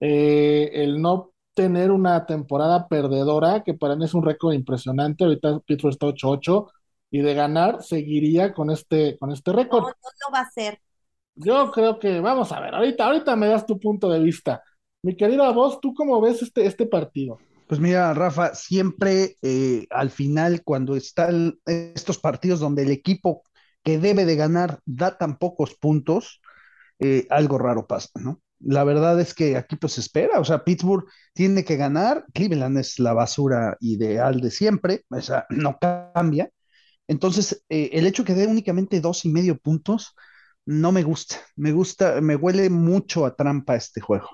eh, 0.00 0.70
el 0.74 1.00
no 1.02 1.29
tener 1.62 1.90
una 1.90 2.26
temporada 2.26 2.88
perdedora, 2.88 3.62
que 3.64 3.74
para 3.74 3.96
mí 3.96 4.04
es 4.06 4.14
un 4.14 4.24
récord 4.24 4.54
impresionante. 4.54 5.24
Ahorita 5.24 5.60
Pittsburgh 5.60 5.92
está 5.92 6.06
8-8 6.06 6.68
y 7.10 7.20
de 7.22 7.34
ganar 7.34 7.82
seguiría 7.82 8.54
con 8.54 8.70
este, 8.70 9.18
con 9.18 9.32
este 9.32 9.52
No, 9.52 9.58
récord. 9.58 9.84
no 10.02 10.10
lo 10.26 10.32
va 10.34 10.40
a 10.40 10.42
hacer. 10.42 10.80
Yo 11.34 11.70
creo 11.72 11.98
que, 11.98 12.20
vamos 12.20 12.52
a 12.52 12.60
ver, 12.60 12.74
ahorita, 12.74 13.06
ahorita 13.06 13.36
me 13.36 13.48
das 13.48 13.66
tu 13.66 13.78
punto 13.80 14.10
de 14.10 14.20
vista. 14.20 14.62
Mi 15.02 15.16
querida 15.16 15.50
voz, 15.52 15.80
¿tú 15.80 15.94
cómo 15.94 16.20
ves 16.20 16.42
este, 16.42 16.66
este 16.66 16.86
partido? 16.86 17.38
Pues 17.66 17.80
mira, 17.80 18.12
Rafa, 18.14 18.54
siempre 18.54 19.36
eh, 19.42 19.86
al 19.90 20.10
final, 20.10 20.62
cuando 20.64 20.96
están 20.96 21.58
estos 21.66 22.18
partidos 22.18 22.58
donde 22.60 22.82
el 22.82 22.90
equipo 22.90 23.42
que 23.84 23.98
debe 23.98 24.24
de 24.24 24.36
ganar 24.36 24.80
da 24.86 25.16
tan 25.18 25.38
pocos 25.38 25.74
puntos, 25.76 26.40
eh, 27.00 27.26
algo 27.30 27.58
raro 27.58 27.86
pasa, 27.86 28.10
¿no? 28.16 28.42
La 28.60 28.84
verdad 28.84 29.18
es 29.20 29.34
que 29.34 29.56
aquí 29.56 29.76
pues 29.76 29.98
espera, 29.98 30.38
o 30.38 30.44
sea, 30.44 30.64
Pittsburgh 30.64 31.06
tiene 31.32 31.64
que 31.64 31.76
ganar, 31.76 32.26
Cleveland 32.34 32.78
es 32.78 32.98
la 32.98 33.14
basura 33.14 33.76
ideal 33.80 34.40
de 34.40 34.50
siempre, 34.50 35.04
o 35.08 35.20
sea, 35.22 35.46
no 35.50 35.78
cambia. 35.78 36.50
Entonces, 37.08 37.64
eh, 37.68 37.90
el 37.94 38.06
hecho 38.06 38.24
que 38.24 38.34
dé 38.34 38.46
únicamente 38.46 39.00
dos 39.00 39.24
y 39.24 39.30
medio 39.30 39.58
puntos, 39.58 40.14
no 40.66 40.92
me 40.92 41.02
gusta, 41.02 41.36
me 41.56 41.72
gusta, 41.72 42.20
me 42.20 42.36
huele 42.36 42.70
mucho 42.70 43.26
a 43.26 43.34
trampa 43.34 43.76
este 43.76 44.00
juego, 44.00 44.28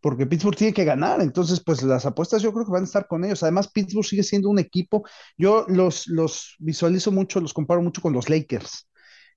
porque 0.00 0.26
Pittsburgh 0.26 0.56
tiene 0.56 0.74
que 0.74 0.84
ganar, 0.84 1.20
entonces 1.22 1.62
pues 1.64 1.82
las 1.82 2.06
apuestas 2.06 2.42
yo 2.42 2.52
creo 2.52 2.66
que 2.66 2.72
van 2.72 2.82
a 2.82 2.86
estar 2.86 3.06
con 3.08 3.24
ellos. 3.24 3.42
Además, 3.42 3.70
Pittsburgh 3.72 4.06
sigue 4.06 4.22
siendo 4.22 4.50
un 4.50 4.58
equipo, 4.58 5.04
yo 5.36 5.64
los, 5.68 6.06
los 6.08 6.56
visualizo 6.58 7.10
mucho, 7.10 7.40
los 7.40 7.54
comparo 7.54 7.82
mucho 7.82 8.02
con 8.02 8.12
los 8.12 8.28
Lakers. 8.28 8.88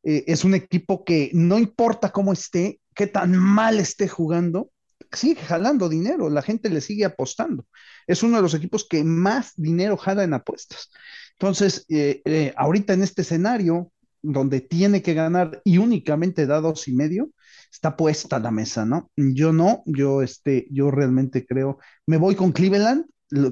Eh, 0.03 0.23
es 0.27 0.43
un 0.43 0.53
equipo 0.53 1.03
que 1.03 1.31
no 1.33 1.57
importa 1.57 2.11
cómo 2.11 2.33
esté, 2.33 2.79
qué 2.95 3.07
tan 3.07 3.37
mal 3.37 3.79
esté 3.79 4.07
jugando, 4.07 4.71
sigue 5.11 5.41
jalando 5.41 5.89
dinero, 5.89 6.29
la 6.29 6.41
gente 6.41 6.69
le 6.69 6.81
sigue 6.81 7.05
apostando. 7.05 7.65
Es 8.07 8.23
uno 8.23 8.37
de 8.37 8.43
los 8.43 8.53
equipos 8.53 8.87
que 8.89 9.03
más 9.03 9.53
dinero 9.55 9.97
jala 9.97 10.23
en 10.23 10.33
apuestas. 10.33 10.89
Entonces, 11.33 11.85
eh, 11.89 12.21
eh, 12.25 12.53
ahorita 12.55 12.93
en 12.93 13.03
este 13.03 13.21
escenario, 13.21 13.91
donde 14.21 14.61
tiene 14.61 15.01
que 15.01 15.13
ganar 15.13 15.61
y 15.63 15.77
únicamente 15.77 16.47
da 16.47 16.61
dos 16.61 16.87
y 16.87 16.93
medio, 16.93 17.29
está 17.71 17.95
puesta 17.95 18.39
la 18.39 18.51
mesa, 18.51 18.85
¿no? 18.85 19.11
Yo 19.15 19.53
no, 19.53 19.83
yo, 19.85 20.21
este, 20.21 20.67
yo 20.71 20.89
realmente 20.89 21.45
creo, 21.45 21.77
me 22.07 22.17
voy 22.17 22.35
con 22.35 22.51
Cleveland, 22.51 23.05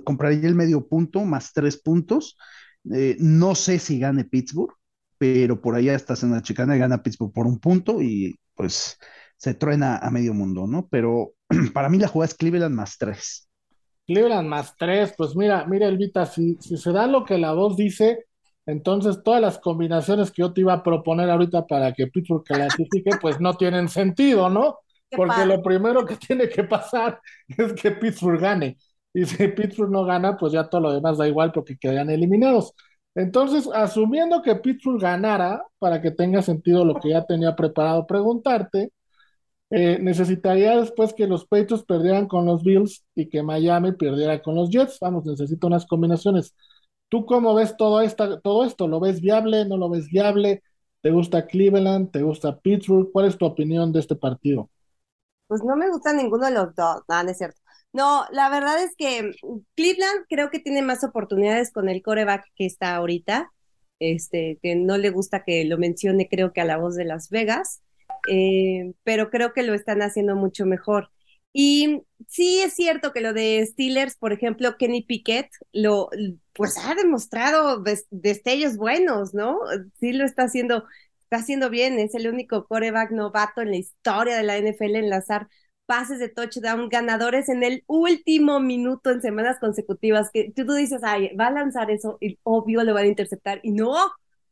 compraría 0.04 0.48
el 0.48 0.56
medio 0.56 0.88
punto 0.88 1.26
más 1.26 1.52
tres 1.54 1.78
puntos. 1.78 2.38
Eh, 2.92 3.18
no 3.20 3.56
sé 3.56 3.80
si 3.80 4.00
gane 4.00 4.24
Pittsburgh, 4.24 4.74
pero 5.18 5.62
por 5.62 5.76
allá 5.76 5.94
estás 5.96 6.24
en 6.24 6.32
la 6.32 6.42
chicana 6.42 6.76
y 6.76 6.80
gana 6.80 7.04
Pittsburgh 7.04 7.34
por 7.34 7.48
un 7.48 7.60
punto 7.60 8.02
y 8.02 8.36
pues 8.56 8.98
se 9.44 9.54
truena 9.54 9.98
a 9.98 10.10
medio 10.10 10.34
mundo, 10.34 10.68
¿no? 10.68 10.88
Pero 10.90 11.34
para 11.74 11.90
mí 11.90 11.98
la 11.98 12.08
jugada 12.08 12.30
es 12.30 12.34
Cleveland 12.34 12.74
más 12.74 12.98
tres. 12.98 13.50
Cleveland 14.08 14.48
más 14.48 14.74
tres, 14.78 15.14
pues 15.18 15.36
mira, 15.36 15.66
mira 15.66 15.90
Elvita, 15.90 16.26
si, 16.26 16.56
si 16.62 16.78
se 16.78 16.94
da 16.94 17.08
lo 17.08 17.26
que 17.26 17.38
la 17.38 17.52
voz 17.52 17.76
dice, 17.76 18.26
entonces 18.66 19.22
todas 19.22 19.42
las 19.42 19.60
combinaciones 19.60 20.32
que 20.32 20.44
yo 20.44 20.54
te 20.54 20.62
iba 20.62 20.72
a 20.72 20.82
proponer 20.82 21.30
ahorita 21.30 21.68
para 21.68 21.92
que 21.92 22.08
Pittsburgh 22.08 22.46
clasifique, 22.46 23.12
pues 23.22 23.42
no 23.42 23.56
tienen 23.56 23.90
sentido, 23.90 24.50
¿no? 24.50 24.78
Porque 25.12 25.46
lo 25.46 25.62
primero 25.62 26.06
que 26.06 26.16
tiene 26.16 26.48
que 26.48 26.64
pasar 26.64 27.20
es 27.50 27.74
que 27.74 27.92
Pittsburgh 27.92 28.40
gane. 28.40 28.78
Y 29.14 29.26
si 29.26 29.46
Pittsburgh 29.50 29.92
no 29.92 30.06
gana, 30.06 30.38
pues 30.38 30.54
ya 30.54 30.70
todo 30.70 30.80
lo 30.80 30.94
demás 30.94 31.18
da 31.18 31.28
igual 31.28 31.52
porque 31.52 31.78
quedan 31.78 32.10
eliminados. 32.10 32.74
Entonces, 33.14 33.70
asumiendo 33.74 34.42
que 34.42 34.56
Pittsburgh 34.56 35.02
ganara, 35.02 35.66
para 35.80 36.02
que 36.02 36.12
tenga 36.12 36.42
sentido 36.42 36.86
lo 36.86 36.96
que 36.96 37.10
ya 37.10 37.26
tenía 37.26 37.58
preparado 37.58 38.08
preguntarte, 38.08 38.94
eh, 39.76 39.98
necesitaría 40.00 40.78
después 40.78 41.16
que 41.16 41.26
los 41.26 41.48
Patriots 41.48 41.84
perdieran 41.84 42.28
con 42.28 42.46
los 42.46 42.64
Bills 42.64 43.04
y 43.16 43.28
que 43.28 43.42
Miami 43.42 43.92
perdiera 43.94 44.40
con 44.40 44.54
los 44.54 44.70
Jets. 44.70 45.00
Vamos, 45.02 45.26
necesito 45.26 45.66
unas 45.66 45.88
combinaciones. 45.88 46.56
¿Tú 47.10 47.26
cómo 47.26 47.56
ves 47.56 47.76
todo, 47.76 48.00
esta, 48.02 48.40
todo 48.40 48.66
esto? 48.66 48.88
¿Lo 48.88 49.00
ves 49.00 49.20
viable? 49.20 49.66
¿No 49.66 49.78
lo 49.78 49.90
ves 49.90 50.10
viable? 50.10 50.62
¿Te 51.02 51.10
gusta 51.10 51.48
Cleveland? 51.48 52.12
¿Te 52.12 52.22
gusta 52.22 52.60
Pittsburgh? 52.60 53.12
¿Cuál 53.12 53.26
es 53.26 53.36
tu 53.36 53.46
opinión 53.46 53.92
de 53.92 54.02
este 54.02 54.16
partido? 54.16 54.70
Pues 55.48 55.64
no 55.64 55.76
me 55.76 55.90
gusta 55.90 56.14
ninguno 56.14 56.46
de 56.46 56.52
los 56.52 56.76
dos, 56.76 57.02
no, 57.10 57.24
no 57.24 57.32
es 57.32 57.38
cierto. 57.40 57.60
No, 57.94 58.26
la 58.32 58.50
verdad 58.50 58.78
es 58.84 58.96
que 58.96 59.32
Cleveland 59.76 60.26
creo 60.30 60.52
que 60.52 60.60
tiene 60.60 60.84
más 60.84 61.04
oportunidades 61.04 61.72
con 61.72 61.90
el 61.90 62.04
coreback 62.04 62.46
que 62.56 62.68
está 62.68 62.96
ahorita. 62.96 63.52
Este, 64.00 64.60
que 64.62 64.76
no 64.76 65.00
le 65.00 65.10
gusta 65.10 65.44
que 65.44 65.66
lo 65.66 65.80
mencione, 65.80 66.30
creo 66.30 66.54
que 66.54 66.62
a 66.62 66.66
la 66.66 66.78
voz 66.78 66.96
de 66.96 67.06
Las 67.06 67.30
Vegas. 67.32 67.82
Eh, 68.28 68.94
pero 69.04 69.30
creo 69.30 69.54
que 69.54 69.64
lo 69.64 69.74
están 69.74 70.02
haciendo 70.02 70.36
mucho 70.36 70.66
mejor. 70.66 71.10
Y 71.54 72.02
sí 72.28 72.62
es 72.62 72.74
cierto 72.74 73.14
que 73.14 73.22
lo 73.22 73.34
de 73.34 73.66
Steelers, 73.66 74.16
por 74.18 74.34
ejemplo, 74.34 74.76
Kenny 74.78 75.04
Pickett, 75.04 75.50
lo, 75.72 76.10
pues 76.54 76.78
ha 76.84 76.96
demostrado 76.96 77.84
destellos 78.10 78.76
buenos, 78.78 79.34
¿no? 79.36 79.60
Sí 80.00 80.14
lo 80.14 80.26
está 80.26 80.44
haciendo, 80.44 80.86
está 81.22 81.38
haciendo 81.38 81.70
bien, 81.70 82.00
es 82.00 82.16
el 82.16 82.28
único 82.28 82.66
coreback 82.68 83.12
novato 83.12 83.62
en 83.62 83.70
la 83.72 83.78
historia 83.78 84.36
de 84.36 84.44
la 84.44 84.58
NFL 84.58 84.96
en 84.96 85.10
lanzar 85.10 85.48
pases 85.86 86.20
de 86.20 86.30
touchdown 86.30 86.90
ganadores 86.90 87.50
en 87.50 87.64
el 87.64 87.84
último 87.88 88.60
minuto 88.60 89.12
en 89.12 89.22
semanas 89.22 89.60
consecutivas, 89.60 90.30
que 90.32 90.52
tú, 90.56 90.66
tú 90.66 90.74
dices, 90.74 91.02
ay, 91.04 91.36
va 91.36 91.48
a 91.48 91.52
lanzar 91.52 91.92
eso 91.92 92.18
y 92.22 92.40
obvio 92.44 92.84
lo 92.84 92.94
van 92.94 93.06
a 93.06 93.08
interceptar 93.08 93.60
y 93.64 93.72
no, 93.72 93.96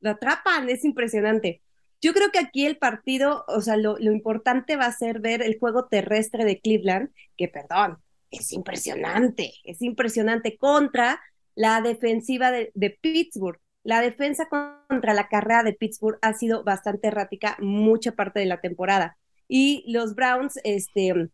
lo 0.02 0.10
atrapan, 0.12 0.70
es 0.70 0.84
impresionante. 0.86 1.62
Yo 2.02 2.14
creo 2.14 2.32
que 2.32 2.40
aquí 2.40 2.66
el 2.66 2.78
partido, 2.78 3.46
o 3.48 3.62
sea, 3.62 3.78
lo, 3.78 4.00
importante 4.00 4.76
va 4.76 4.86
a 4.86 4.92
ser 4.92 5.20
ver 5.20 5.44
el 5.44 5.60
juego 5.60 5.88
terrestre 5.88 6.46
de 6.46 6.60
Cleveland, 6.60 7.12
que 7.38 7.48
perdón, 7.48 8.00
es 8.32 8.52
impresionante, 8.54 9.54
es 9.64 9.82
impresionante 9.82 10.58
contra 10.58 11.22
la 11.54 11.82
defensiva 11.82 12.52
de, 12.52 12.72
Pittsburgh. 13.02 13.60
La 13.84 14.02
defensa 14.02 14.48
contra 14.50 15.14
la 15.14 15.28
carrera 15.28 15.64
de 15.64 15.74
Pittsburgh 15.74 16.18
ha 16.22 16.34
sido 16.34 16.64
bastante 16.64 17.08
errática 17.08 17.58
mucha 17.60 18.14
parte 18.14 18.40
de 18.40 18.46
la 18.48 18.62
temporada. 18.62 19.18
Y 19.48 19.84
los 19.92 20.16
Browns 20.16 20.60
este, 20.64 21.30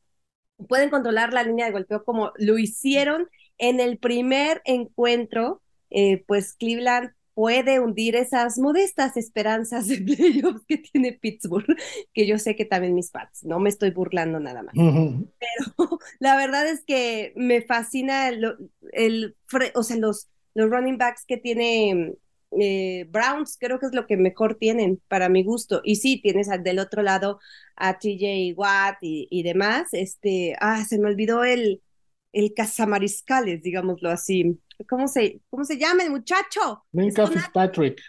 pueden 0.67 0.89
controlar 0.89 1.33
la 1.33 1.43
línea 1.43 1.65
de 1.65 1.71
golpeo 1.71 2.03
como 2.03 2.33
lo 2.37 2.57
hicieron 2.57 3.29
en 3.57 3.79
el 3.79 3.99
primer 3.99 4.61
encuentro. 4.65 5.61
Eh, 5.89 6.25
pues 6.27 6.53
Cleveland 6.53 7.11
puede 7.37 7.79
hundir 7.79 8.15
esas 8.15 8.57
modestas 8.57 9.15
esperanzas 9.15 9.87
de 9.87 9.97
playoffs 10.15 10.65
que 10.67 10.79
tiene 10.79 11.13
Pittsburgh, 11.13 11.67
que 12.11 12.25
yo 12.25 12.39
sé 12.39 12.55
que 12.55 12.65
también 12.65 12.95
mis 12.95 13.11
fans, 13.11 13.43
no 13.43 13.59
me 13.59 13.69
estoy 13.69 13.91
burlando 13.91 14.39
nada 14.39 14.63
más. 14.63 14.73
Pero 14.73 15.99
la 16.19 16.35
verdad 16.35 16.67
es 16.67 16.83
que 16.83 17.33
me 17.35 17.61
fascina 17.61 18.29
el, 18.29 18.71
el 18.91 19.35
o 19.75 19.83
sea, 19.83 19.97
los, 19.97 20.29
los 20.55 20.71
running 20.71 20.97
backs 20.97 21.25
que 21.27 21.37
tiene 21.37 22.15
eh, 22.59 23.05
Browns, 23.11 23.57
creo 23.59 23.79
que 23.79 23.85
es 23.85 23.93
lo 23.93 24.07
que 24.07 24.17
mejor 24.17 24.55
tienen 24.55 24.99
para 25.07 25.29
mi 25.29 25.43
gusto. 25.43 25.81
Y 25.83 25.97
sí, 25.97 26.19
tienes 26.19 26.49
del 26.63 26.79
otro 26.79 27.03
lado 27.03 27.39
a 27.75 27.99
TJ 27.99 28.55
Watt 28.55 28.97
y, 29.01 29.27
y 29.29 29.43
demás. 29.43 29.89
Este, 29.91 30.55
ah, 30.59 30.83
se 30.85 30.97
me 30.97 31.07
olvidó 31.07 31.43
el, 31.43 31.83
el 32.31 32.55
cazamariscales, 32.55 33.61
digámoslo 33.61 34.09
así. 34.09 34.59
¿Cómo 34.87 35.07
se, 35.07 35.41
cómo 35.49 35.63
se 35.63 35.77
llama 35.77 36.03
el 36.03 36.11
muchacho? 36.11 36.85
Minka 36.91 37.27
Fitzpatrick. 37.27 37.99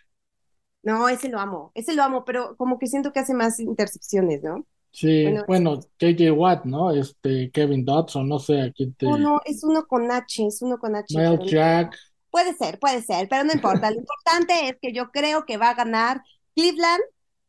No, 0.83 1.09
ese 1.09 1.29
lo 1.29 1.39
amo, 1.39 1.73
ese 1.75 1.95
lo 1.95 2.03
amo, 2.03 2.25
pero 2.25 2.57
como 2.57 2.79
que 2.79 2.87
siento 2.87 3.13
que 3.13 3.21
hace 3.21 3.35
más 3.35 3.59
intercepciones, 3.61 4.43
¿no? 4.43 4.67
Sí, 4.91 5.27
bueno, 5.47 5.81
JJ 5.99 6.31
Watt, 6.33 6.65
¿no? 6.65 6.91
Este, 6.93 7.51
Kevin 7.51 7.85
Dodson, 7.85 8.29
no 8.29 8.39
sé 8.39 8.63
a 8.63 8.73
quién 8.73 8.95
te. 8.95 9.07
No, 9.07 9.19
no, 9.19 9.41
es 9.45 9.63
uno 9.63 9.87
con 9.87 10.11
H, 10.11 10.47
es 10.47 10.63
uno 10.63 10.79
con 10.79 10.97
H. 10.97 11.15
Mel 11.17 11.39
Jack. 11.41 11.97
Puede 12.31 12.55
ser, 12.55 12.79
puede 12.79 13.03
ser, 13.03 13.29
pero 13.29 13.45
no 13.45 13.53
importa. 13.53 13.91
Lo 13.91 13.99
importante 13.99 14.69
es 14.69 14.77
que 14.81 14.93
yo 14.93 15.11
creo 15.11 15.45
que 15.45 15.57
va 15.57 15.71
a 15.71 15.75
ganar 15.75 16.23
Cleveland 16.55 17.03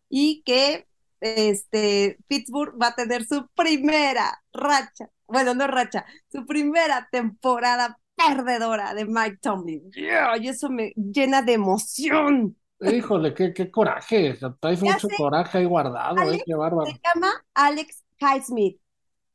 y 0.09 0.41
que 0.43 0.87
este 1.21 2.17
Pittsburgh 2.27 2.79
va 2.81 2.87
a 2.87 2.95
tener 2.95 3.25
su 3.25 3.47
primera 3.55 4.41
racha, 4.53 5.09
bueno, 5.27 5.53
no 5.53 5.67
racha, 5.67 6.05
su 6.31 6.45
primera 6.45 7.07
temporada 7.11 7.99
perdedora 8.27 8.93
de 8.93 9.05
Mike 9.05 9.39
Tomlin. 9.41 9.89
y 9.93 10.47
eso 10.47 10.69
me 10.69 10.93
llena 10.95 11.41
de 11.41 11.53
emoción. 11.53 12.55
Híjole, 12.81 13.33
qué, 13.33 13.53
qué 13.53 13.69
coraje. 13.69 14.37
Traes 14.59 14.81
mucho 14.81 15.07
coraje 15.17 15.57
ahí 15.57 15.65
guardado, 15.65 16.31
eh, 16.31 16.41
qué 16.45 16.55
bárbaro. 16.55 16.89
Se 16.89 16.99
llama 17.13 17.29
Alex 17.53 18.03
Highsmith. 18.19 18.79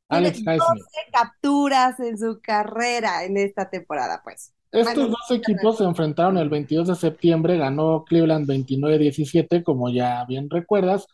Alex 0.09 0.39
Tiene 0.39 0.57
12 0.57 0.83
capturas 1.13 2.01
en 2.01 2.19
su 2.19 2.41
carrera 2.41 3.25
en 3.25 3.37
esta 3.37 3.69
temporada, 3.69 4.21
pues. 4.23 4.53
Estos 4.71 5.09
dos 5.11 5.31
equipos 5.31 5.79
se 5.79 5.85
enfrentaron 5.85 6.37
el 6.37 6.49
22 6.49 6.89
de 6.89 6.95
septiembre, 6.97 7.57
ganó 7.59 8.05
Cleveland 8.05 8.49
29-17, 8.49 9.63
como 9.63 9.89
ya 9.89 10.25
bien 10.25 10.51
recuerdas, 10.51 11.07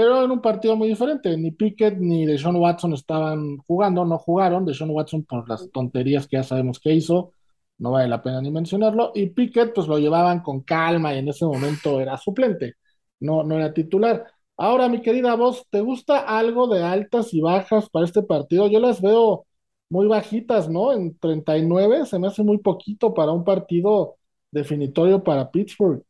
pero 0.00 0.24
en 0.24 0.30
un 0.30 0.40
partido 0.40 0.76
muy 0.76 0.88
diferente. 0.88 1.36
Ni 1.36 1.50
Pickett 1.50 1.98
ni 1.98 2.24
Deshaun 2.24 2.56
Watson 2.56 2.94
estaban 2.94 3.58
jugando, 3.58 4.02
no 4.06 4.16
jugaron. 4.18 4.64
Deshaun 4.64 4.90
Watson 4.92 5.24
por 5.24 5.46
las 5.46 5.70
tonterías 5.70 6.26
que 6.26 6.38
ya 6.38 6.42
sabemos 6.42 6.80
que 6.80 6.94
hizo, 6.94 7.34
no 7.78 7.90
vale 7.90 8.08
la 8.08 8.22
pena 8.22 8.40
ni 8.40 8.50
mencionarlo. 8.50 9.12
Y 9.14 9.26
Pickett, 9.28 9.74
pues 9.74 9.86
lo 9.88 9.98
llevaban 9.98 10.40
con 10.40 10.62
calma 10.62 11.12
y 11.14 11.18
en 11.18 11.28
ese 11.28 11.44
momento 11.44 12.00
era 12.00 12.16
suplente, 12.16 12.76
no, 13.20 13.42
no 13.44 13.56
era 13.56 13.74
titular. 13.74 14.24
Ahora, 14.56 14.88
mi 14.88 15.02
querida 15.02 15.34
voz, 15.34 15.66
¿te 15.68 15.82
gusta 15.82 16.20
algo 16.20 16.66
de 16.68 16.82
altas 16.82 17.34
y 17.34 17.42
bajas 17.42 17.90
para 17.90 18.06
este 18.06 18.22
partido? 18.22 18.68
Yo 18.68 18.80
las 18.80 19.02
veo 19.02 19.46
muy 19.90 20.06
bajitas, 20.06 20.68
¿no? 20.70 20.92
En 20.94 21.18
39 21.18 22.06
se 22.06 22.18
me 22.18 22.28
hace 22.28 22.42
muy 22.42 22.56
poquito 22.58 23.12
para 23.12 23.32
un 23.32 23.44
partido 23.44 24.16
definitorio 24.50 25.22
para 25.22 25.50
Pittsburgh. 25.50 26.02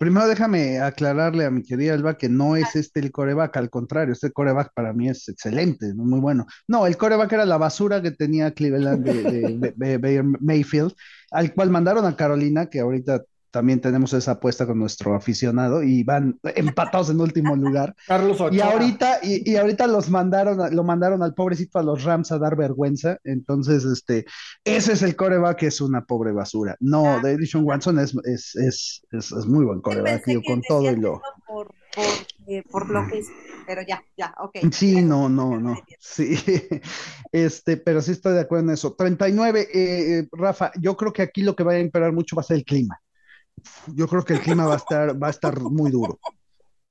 Primero 0.00 0.26
déjame 0.26 0.80
aclararle 0.80 1.44
a 1.44 1.50
mi 1.50 1.62
querida 1.62 1.92
Alba 1.92 2.16
que 2.16 2.30
no 2.30 2.56
es 2.56 2.74
este 2.74 3.00
el 3.00 3.12
coreback, 3.12 3.54
al 3.58 3.68
contrario, 3.68 4.14
este 4.14 4.32
coreback 4.32 4.72
para 4.72 4.94
mí 4.94 5.10
es 5.10 5.28
excelente, 5.28 5.92
muy 5.92 6.20
bueno. 6.20 6.46
No, 6.66 6.86
el 6.86 6.96
coreback 6.96 7.30
era 7.34 7.44
la 7.44 7.58
basura 7.58 8.00
que 8.00 8.10
tenía 8.10 8.54
Cleveland 8.54 9.04
de, 9.04 10.22
Mayfield, 10.40 10.94
al 11.30 11.52
cual 11.52 11.68
mandaron 11.68 12.06
a 12.06 12.16
Carolina, 12.16 12.70
que 12.70 12.80
ahorita 12.80 13.24
también 13.50 13.80
tenemos 13.80 14.12
esa 14.12 14.32
apuesta 14.32 14.66
con 14.66 14.78
nuestro 14.78 15.14
aficionado 15.14 15.82
y 15.82 16.02
van 16.04 16.38
empatados 16.42 17.10
en 17.10 17.20
último 17.20 17.56
lugar. 17.56 17.94
Carlos 18.06 18.40
Ochoa. 18.40 18.56
Y 18.56 18.60
ahorita, 18.60 19.20
y, 19.22 19.50
y, 19.50 19.56
ahorita 19.56 19.86
los 19.86 20.10
mandaron, 20.10 20.74
lo 20.74 20.84
mandaron 20.84 21.22
al 21.22 21.34
pobrecito 21.34 21.78
a 21.78 21.82
los 21.82 22.04
Rams 22.04 22.32
a 22.32 22.38
dar 22.38 22.56
vergüenza. 22.56 23.18
Entonces, 23.24 23.84
este, 23.84 24.24
ese 24.64 24.92
es 24.92 25.02
el 25.02 25.16
coreback 25.16 25.58
que 25.58 25.66
es 25.66 25.80
una 25.80 26.04
pobre 26.04 26.32
basura. 26.32 26.76
No, 26.80 27.14
ah, 27.14 27.20
de 27.20 27.32
Edison 27.32 27.64
Watson 27.64 27.98
es, 27.98 28.14
es, 28.24 28.54
es, 28.56 29.02
es, 29.10 29.32
es 29.32 29.46
muy 29.46 29.64
buen 29.64 29.80
coreback, 29.80 30.22
con 30.46 30.62
todo 30.62 30.90
y 30.90 30.96
lo. 30.96 31.20
Por, 31.46 31.74
por, 31.94 32.04
eh, 32.46 32.62
por 32.70 32.88
lo 32.90 33.06
que 33.08 33.18
es, 33.18 33.28
pero 33.66 33.82
ya, 33.82 34.02
ya, 34.16 34.34
ok. 34.38 34.72
Sí, 34.72 35.02
no, 35.02 35.28
no, 35.28 35.58
no. 35.58 35.76
Sí, 35.98 36.36
este, 37.32 37.76
pero 37.76 38.00
sí 38.00 38.12
estoy 38.12 38.34
de 38.34 38.40
acuerdo 38.40 38.66
en 38.66 38.74
eso. 38.74 38.94
39, 38.94 39.60
eh, 39.60 39.68
eh, 39.72 40.28
Rafa, 40.32 40.72
yo 40.80 40.96
creo 40.96 41.12
que 41.12 41.22
aquí 41.22 41.42
lo 41.42 41.54
que 41.54 41.64
va 41.64 41.72
a 41.72 41.78
imperar 41.78 42.12
mucho 42.12 42.36
va 42.36 42.40
a 42.40 42.44
ser 42.44 42.58
el 42.58 42.64
clima 42.64 43.00
yo 43.86 44.06
creo 44.06 44.24
que 44.24 44.34
el 44.34 44.40
clima 44.40 44.66
va 44.66 44.74
a 44.74 44.78
estar, 44.78 45.22
va 45.22 45.28
a 45.28 45.30
estar 45.30 45.60
muy 45.60 45.90
duro. 45.90 46.18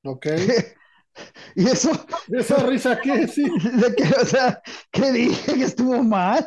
Ok. 0.04 0.28
y 1.56 1.68
eso. 1.68 1.92
¿Esa 2.32 2.58
risa 2.66 3.00
qué? 3.02 3.28
Sí. 3.28 3.44
De 3.44 3.96
que, 3.96 4.04
o 4.04 4.26
sea, 4.26 4.62
¿qué 4.92 5.12
dije? 5.12 5.56
Que 5.56 5.64
estuvo 5.64 6.02
mal. 6.04 6.46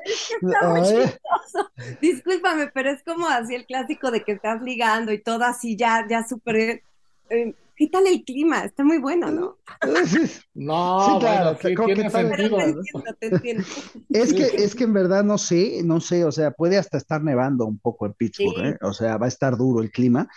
Discúlpame, 2.01 2.69
pero 2.69 2.91
es 2.91 3.03
como 3.03 3.29
así 3.29 3.55
el 3.55 3.67
clásico 3.67 4.11
de 4.11 4.23
que 4.23 4.33
estás 4.33 4.63
ligando 4.63 5.13
y 5.13 5.23
todo 5.23 5.45
así 5.45 5.77
ya, 5.77 6.07
ya 6.09 6.27
súper. 6.27 6.83
Eh, 7.31 7.55
¿Qué 7.75 7.89
tal 7.89 8.07
el 8.07 8.23
clima? 8.25 8.65
Está 8.65 8.85
muy 8.85 8.99
bueno, 8.99 9.31
¿no? 9.31 9.59
No, 10.55 11.15
sí, 11.15 11.19
claro, 11.21 11.59
bueno, 11.63 11.85
tiene 11.87 12.11
sentido. 12.11 12.57
Te 12.59 12.65
entiendo, 12.65 13.15
te 13.19 13.27
entiendo. 13.27 13.65
Es 14.11 14.35
que, 14.35 14.43
es 14.45 14.75
que 14.75 14.85
en 14.85 14.93
verdad 14.93 15.25
no 15.25 15.39
sé, 15.39 15.81
no 15.83 16.01
sé, 16.01 16.25
o 16.25 16.33
sea, 16.33 16.51
puede 16.51 16.77
hasta 16.77 16.99
estar 16.99 17.23
nevando 17.23 17.65
un 17.65 17.79
poco 17.79 18.05
en 18.05 18.13
Pittsburgh, 18.13 18.57
sí. 18.57 18.67
¿eh? 18.67 18.79
o 18.83 18.93
sea, 18.93 19.17
va 19.17 19.27
a 19.27 19.29
estar 19.29 19.57
duro 19.57 19.83
el 19.83 19.91
clima. 19.91 20.29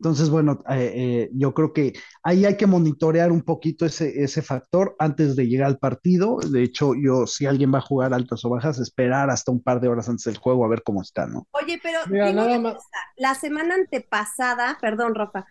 Entonces, 0.00 0.28
bueno, 0.28 0.62
eh, 0.68 0.92
eh, 0.94 1.30
yo 1.34 1.54
creo 1.54 1.72
que 1.72 1.92
ahí 2.22 2.44
hay 2.44 2.56
que 2.56 2.66
monitorear 2.66 3.30
un 3.30 3.42
poquito 3.42 3.86
ese, 3.86 4.22
ese 4.22 4.42
factor 4.42 4.96
antes 4.98 5.36
de 5.36 5.46
llegar 5.46 5.68
al 5.68 5.78
partido. 5.78 6.38
De 6.38 6.62
hecho, 6.62 6.94
yo, 6.94 7.26
si 7.26 7.46
alguien 7.46 7.72
va 7.72 7.78
a 7.78 7.82
jugar 7.82 8.12
altas 8.12 8.44
o 8.44 8.50
bajas, 8.50 8.78
esperar 8.80 9.30
hasta 9.30 9.52
un 9.52 9.62
par 9.62 9.80
de 9.80 9.88
horas 9.88 10.08
antes 10.08 10.24
del 10.24 10.38
juego 10.38 10.64
a 10.64 10.68
ver 10.68 10.82
cómo 10.82 11.02
está, 11.02 11.26
¿no? 11.26 11.46
Oye, 11.52 11.78
pero 11.82 11.98
Mira, 12.08 12.32
nada 12.32 12.58
más. 12.58 12.76
la 13.16 13.34
semana 13.34 13.74
antepasada, 13.74 14.78
perdón, 14.80 15.14
Rafa, 15.14 15.46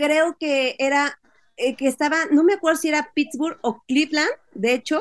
creo 0.00 0.36
que 0.38 0.76
era, 0.78 1.18
eh, 1.56 1.76
que 1.76 1.86
estaba, 1.86 2.24
no 2.30 2.42
me 2.42 2.54
acuerdo 2.54 2.80
si 2.80 2.88
era 2.88 3.10
Pittsburgh 3.14 3.58
o 3.62 3.82
Cleveland, 3.86 4.30
de 4.54 4.72
hecho, 4.72 5.00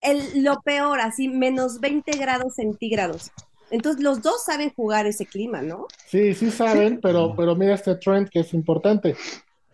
el, 0.00 0.42
lo 0.42 0.62
peor, 0.62 1.00
así, 1.00 1.28
menos 1.28 1.80
20 1.80 2.12
grados 2.12 2.54
centígrados. 2.56 3.30
Entonces 3.70 4.02
los 4.02 4.22
dos 4.22 4.44
saben 4.44 4.72
jugar 4.74 5.06
ese 5.06 5.26
clima, 5.26 5.62
¿no? 5.62 5.86
Sí, 6.06 6.34
sí 6.34 6.50
saben, 6.50 7.00
pero, 7.00 7.34
pero 7.36 7.56
mira 7.56 7.74
este 7.74 7.94
trend 7.94 8.28
que 8.28 8.40
es 8.40 8.52
importante. 8.52 9.16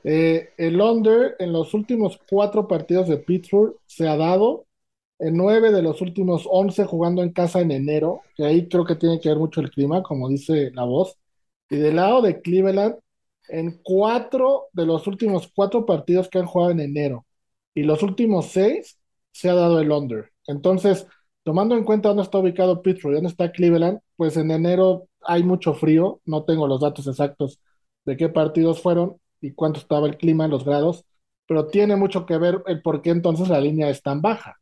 Eh, 0.04 0.50
el 0.56 0.80
under 0.80 1.34
en 1.38 1.52
los 1.52 1.74
últimos 1.74 2.20
cuatro 2.30 2.68
partidos 2.68 3.08
de 3.08 3.16
Pittsburgh 3.16 3.76
se 3.86 4.06
ha 4.06 4.16
dado 4.16 4.66
en 5.18 5.36
nueve 5.36 5.72
de 5.72 5.82
los 5.82 6.00
últimos 6.00 6.46
once 6.48 6.84
jugando 6.84 7.22
en 7.22 7.32
casa 7.32 7.60
en 7.60 7.72
enero, 7.72 8.22
que 8.36 8.44
ahí 8.44 8.68
creo 8.68 8.84
que 8.84 8.94
tiene 8.94 9.20
que 9.20 9.30
ver 9.30 9.38
mucho 9.38 9.60
el 9.60 9.70
clima, 9.70 10.02
como 10.02 10.28
dice 10.28 10.70
la 10.74 10.84
voz. 10.84 11.16
Y 11.68 11.76
del 11.76 11.96
lado 11.96 12.22
de 12.22 12.40
Cleveland, 12.40 12.96
en 13.50 13.80
cuatro 13.82 14.66
de 14.72 14.86
los 14.86 15.06
últimos 15.06 15.50
cuatro 15.54 15.86
partidos 15.86 16.28
que 16.28 16.38
han 16.38 16.46
jugado 16.46 16.70
en 16.72 16.80
enero 16.80 17.26
y 17.74 17.82
los 17.82 18.02
últimos 18.02 18.46
seis 18.46 18.98
se 19.32 19.48
ha 19.50 19.54
dado 19.54 19.80
el 19.80 19.90
under. 19.92 20.30
Entonces, 20.46 21.06
tomando 21.44 21.76
en 21.76 21.84
cuenta 21.84 22.08
dónde 22.08 22.24
está 22.24 22.38
ubicado 22.38 22.82
Pittsburgh 22.82 23.12
y 23.12 23.16
dónde 23.16 23.30
está 23.30 23.52
Cleveland, 23.52 24.00
pues 24.16 24.36
en 24.36 24.50
enero 24.50 25.08
hay 25.22 25.42
mucho 25.42 25.74
frío, 25.74 26.20
no 26.24 26.44
tengo 26.44 26.66
los 26.66 26.80
datos 26.80 27.06
exactos 27.06 27.60
de 28.04 28.16
qué 28.16 28.28
partidos 28.28 28.80
fueron 28.82 29.18
y 29.40 29.52
cuánto 29.52 29.80
estaba 29.80 30.06
el 30.08 30.16
clima 30.16 30.44
en 30.44 30.50
los 30.50 30.64
grados, 30.64 31.04
pero 31.46 31.68
tiene 31.68 31.96
mucho 31.96 32.26
que 32.26 32.38
ver 32.38 32.62
el 32.66 32.82
por 32.82 33.02
qué 33.02 33.10
entonces 33.10 33.48
la 33.48 33.60
línea 33.60 33.90
es 33.90 34.02
tan 34.02 34.20
baja. 34.22 34.58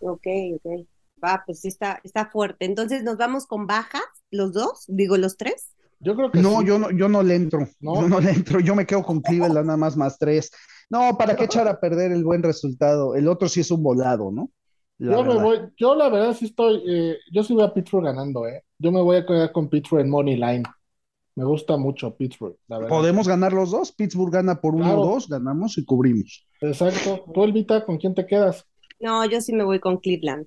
Ok, 0.00 0.26
ok. 0.56 0.86
Va, 1.22 1.42
pues 1.44 1.60
sí 1.60 1.68
está, 1.68 2.00
está 2.04 2.26
fuerte. 2.30 2.64
Entonces 2.64 3.02
nos 3.02 3.16
vamos 3.18 3.46
con 3.46 3.66
bajas, 3.66 4.02
los 4.30 4.52
dos, 4.52 4.84
digo 4.88 5.16
los 5.18 5.36
tres. 5.36 5.74
Yo 6.00 6.16
creo 6.16 6.30
que 6.30 6.40
no, 6.40 6.60
sí. 6.60 6.66
yo 6.66 6.78
no, 6.78 6.90
yo 6.90 7.08
no 7.08 7.22
le 7.22 7.34
entro. 7.34 7.68
¿No? 7.80 8.00
Yo 8.00 8.08
no 8.08 8.20
le 8.20 8.30
entro. 8.30 8.58
Yo 8.60 8.74
me 8.74 8.86
quedo 8.86 9.02
con 9.02 9.20
Cleveland 9.20 9.66
nada 9.66 9.76
más 9.76 9.96
más 9.96 10.18
tres. 10.18 10.50
No, 10.88 11.16
¿para 11.16 11.36
qué 11.36 11.44
echar 11.44 11.68
a 11.68 11.78
perder 11.78 12.10
el 12.10 12.24
buen 12.24 12.42
resultado? 12.42 13.14
El 13.14 13.28
otro 13.28 13.48
sí 13.48 13.60
es 13.60 13.70
un 13.70 13.82
volado, 13.82 14.32
¿no? 14.32 14.50
La 14.98 15.12
yo 15.12 15.22
verdad. 15.22 15.34
me 15.36 15.42
voy, 15.42 15.58
yo 15.76 15.94
la 15.94 16.08
verdad 16.08 16.34
sí 16.34 16.46
estoy, 16.46 16.82
eh, 16.86 17.16
yo 17.32 17.42
sí 17.42 17.54
voy 17.54 17.64
a 17.64 17.72
Pittsburgh 17.72 18.04
ganando, 18.04 18.46
¿eh? 18.46 18.64
Yo 18.78 18.90
me 18.92 19.00
voy 19.00 19.16
a 19.16 19.24
quedar 19.24 19.52
con 19.52 19.68
Pittsburgh 19.68 20.02
en 20.02 20.10
Money 20.10 20.36
Line. 20.36 20.64
Me 21.36 21.44
gusta 21.44 21.76
mucho 21.76 22.14
Pittsburgh, 22.16 22.56
la 22.66 22.78
verdad. 22.78 22.90
Podemos 22.90 23.28
ganar 23.28 23.52
los 23.52 23.70
dos. 23.70 23.92
Pittsburgh 23.92 24.32
gana 24.32 24.60
por 24.60 24.74
uno 24.74 24.84
claro. 24.84 25.00
o 25.02 25.06
dos, 25.06 25.28
ganamos 25.28 25.78
y 25.78 25.84
cubrimos. 25.84 26.46
Exacto. 26.60 27.24
¿Tú, 27.32 27.44
Elvita, 27.44 27.84
con 27.86 27.98
quién 27.98 28.14
te 28.14 28.26
quedas? 28.26 28.66
No, 28.98 29.24
yo 29.24 29.40
sí 29.40 29.52
me 29.52 29.64
voy 29.64 29.80
con 29.80 29.98
Cleveland. 29.98 30.46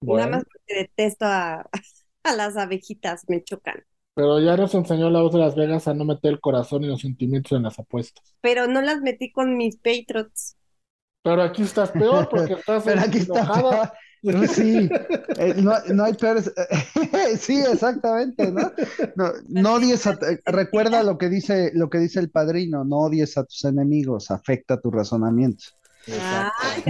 Bueno. 0.00 0.26
Nada 0.26 0.36
más 0.36 0.44
porque 0.44 0.82
detesto 0.82 1.24
a, 1.24 1.68
a 2.24 2.36
las 2.36 2.56
abejitas, 2.56 3.24
me 3.28 3.42
chocan. 3.42 3.82
Pero 4.14 4.40
ya 4.40 4.56
nos 4.56 4.74
enseñó 4.74 5.08
la 5.08 5.22
voz 5.22 5.32
de 5.32 5.38
Las 5.38 5.54
Vegas 5.54 5.88
a 5.88 5.94
no 5.94 6.04
meter 6.04 6.32
el 6.32 6.40
corazón 6.40 6.84
y 6.84 6.88
los 6.88 7.00
sentimientos 7.00 7.52
en 7.52 7.62
las 7.62 7.78
apuestas. 7.78 8.34
Pero 8.40 8.66
no 8.66 8.82
las 8.82 9.00
metí 9.00 9.32
con 9.32 9.56
mis 9.56 9.76
Patriots. 9.76 10.56
Pero 11.22 11.42
aquí 11.42 11.62
estás 11.62 11.90
peor 11.90 12.28
porque 12.28 12.52
estás 12.58 12.84
Pero 12.84 13.00
aquí 13.00 13.18
enojada. 13.18 13.94
Está 14.22 14.46
sí, 14.46 14.88
eh, 15.36 15.54
no, 15.56 15.72
no, 15.92 16.04
hay 16.04 16.14
peores. 16.14 16.52
sí, 17.40 17.60
exactamente, 17.60 18.52
¿no? 18.52 18.72
No, 19.16 19.32
no 19.48 19.74
odies 19.74 20.06
a, 20.06 20.16
recuerda 20.44 21.02
lo 21.02 21.18
que 21.18 21.28
dice 21.28 21.72
lo 21.74 21.90
que 21.90 21.98
dice 21.98 22.20
el 22.20 22.30
padrino, 22.30 22.84
no 22.84 22.98
odies 22.98 23.36
a 23.36 23.44
tus 23.44 23.64
enemigos, 23.64 24.30
afecta 24.30 24.80
tu 24.80 24.92
razonamiento. 24.92 25.64
Ay, 26.08 26.82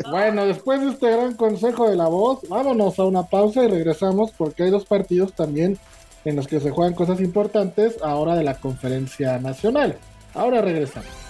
bueno, 0.10 0.46
después 0.46 0.80
de 0.80 0.90
este 0.90 1.10
gran 1.10 1.34
consejo 1.34 1.90
de 1.90 1.96
la 1.96 2.06
voz, 2.08 2.40
vámonos 2.48 2.98
a 2.98 3.04
una 3.04 3.24
pausa 3.24 3.64
y 3.64 3.68
regresamos 3.68 4.30
porque 4.32 4.64
hay 4.64 4.70
dos 4.70 4.84
partidos 4.84 5.32
también 5.32 5.78
en 6.24 6.36
los 6.36 6.46
que 6.46 6.60
se 6.60 6.70
juegan 6.70 6.94
cosas 6.94 7.20
importantes 7.20 7.96
ahora 8.02 8.36
de 8.36 8.44
la 8.44 8.54
conferencia 8.54 9.38
nacional. 9.38 9.96
Ahora 10.34 10.60
regresamos. 10.60 11.29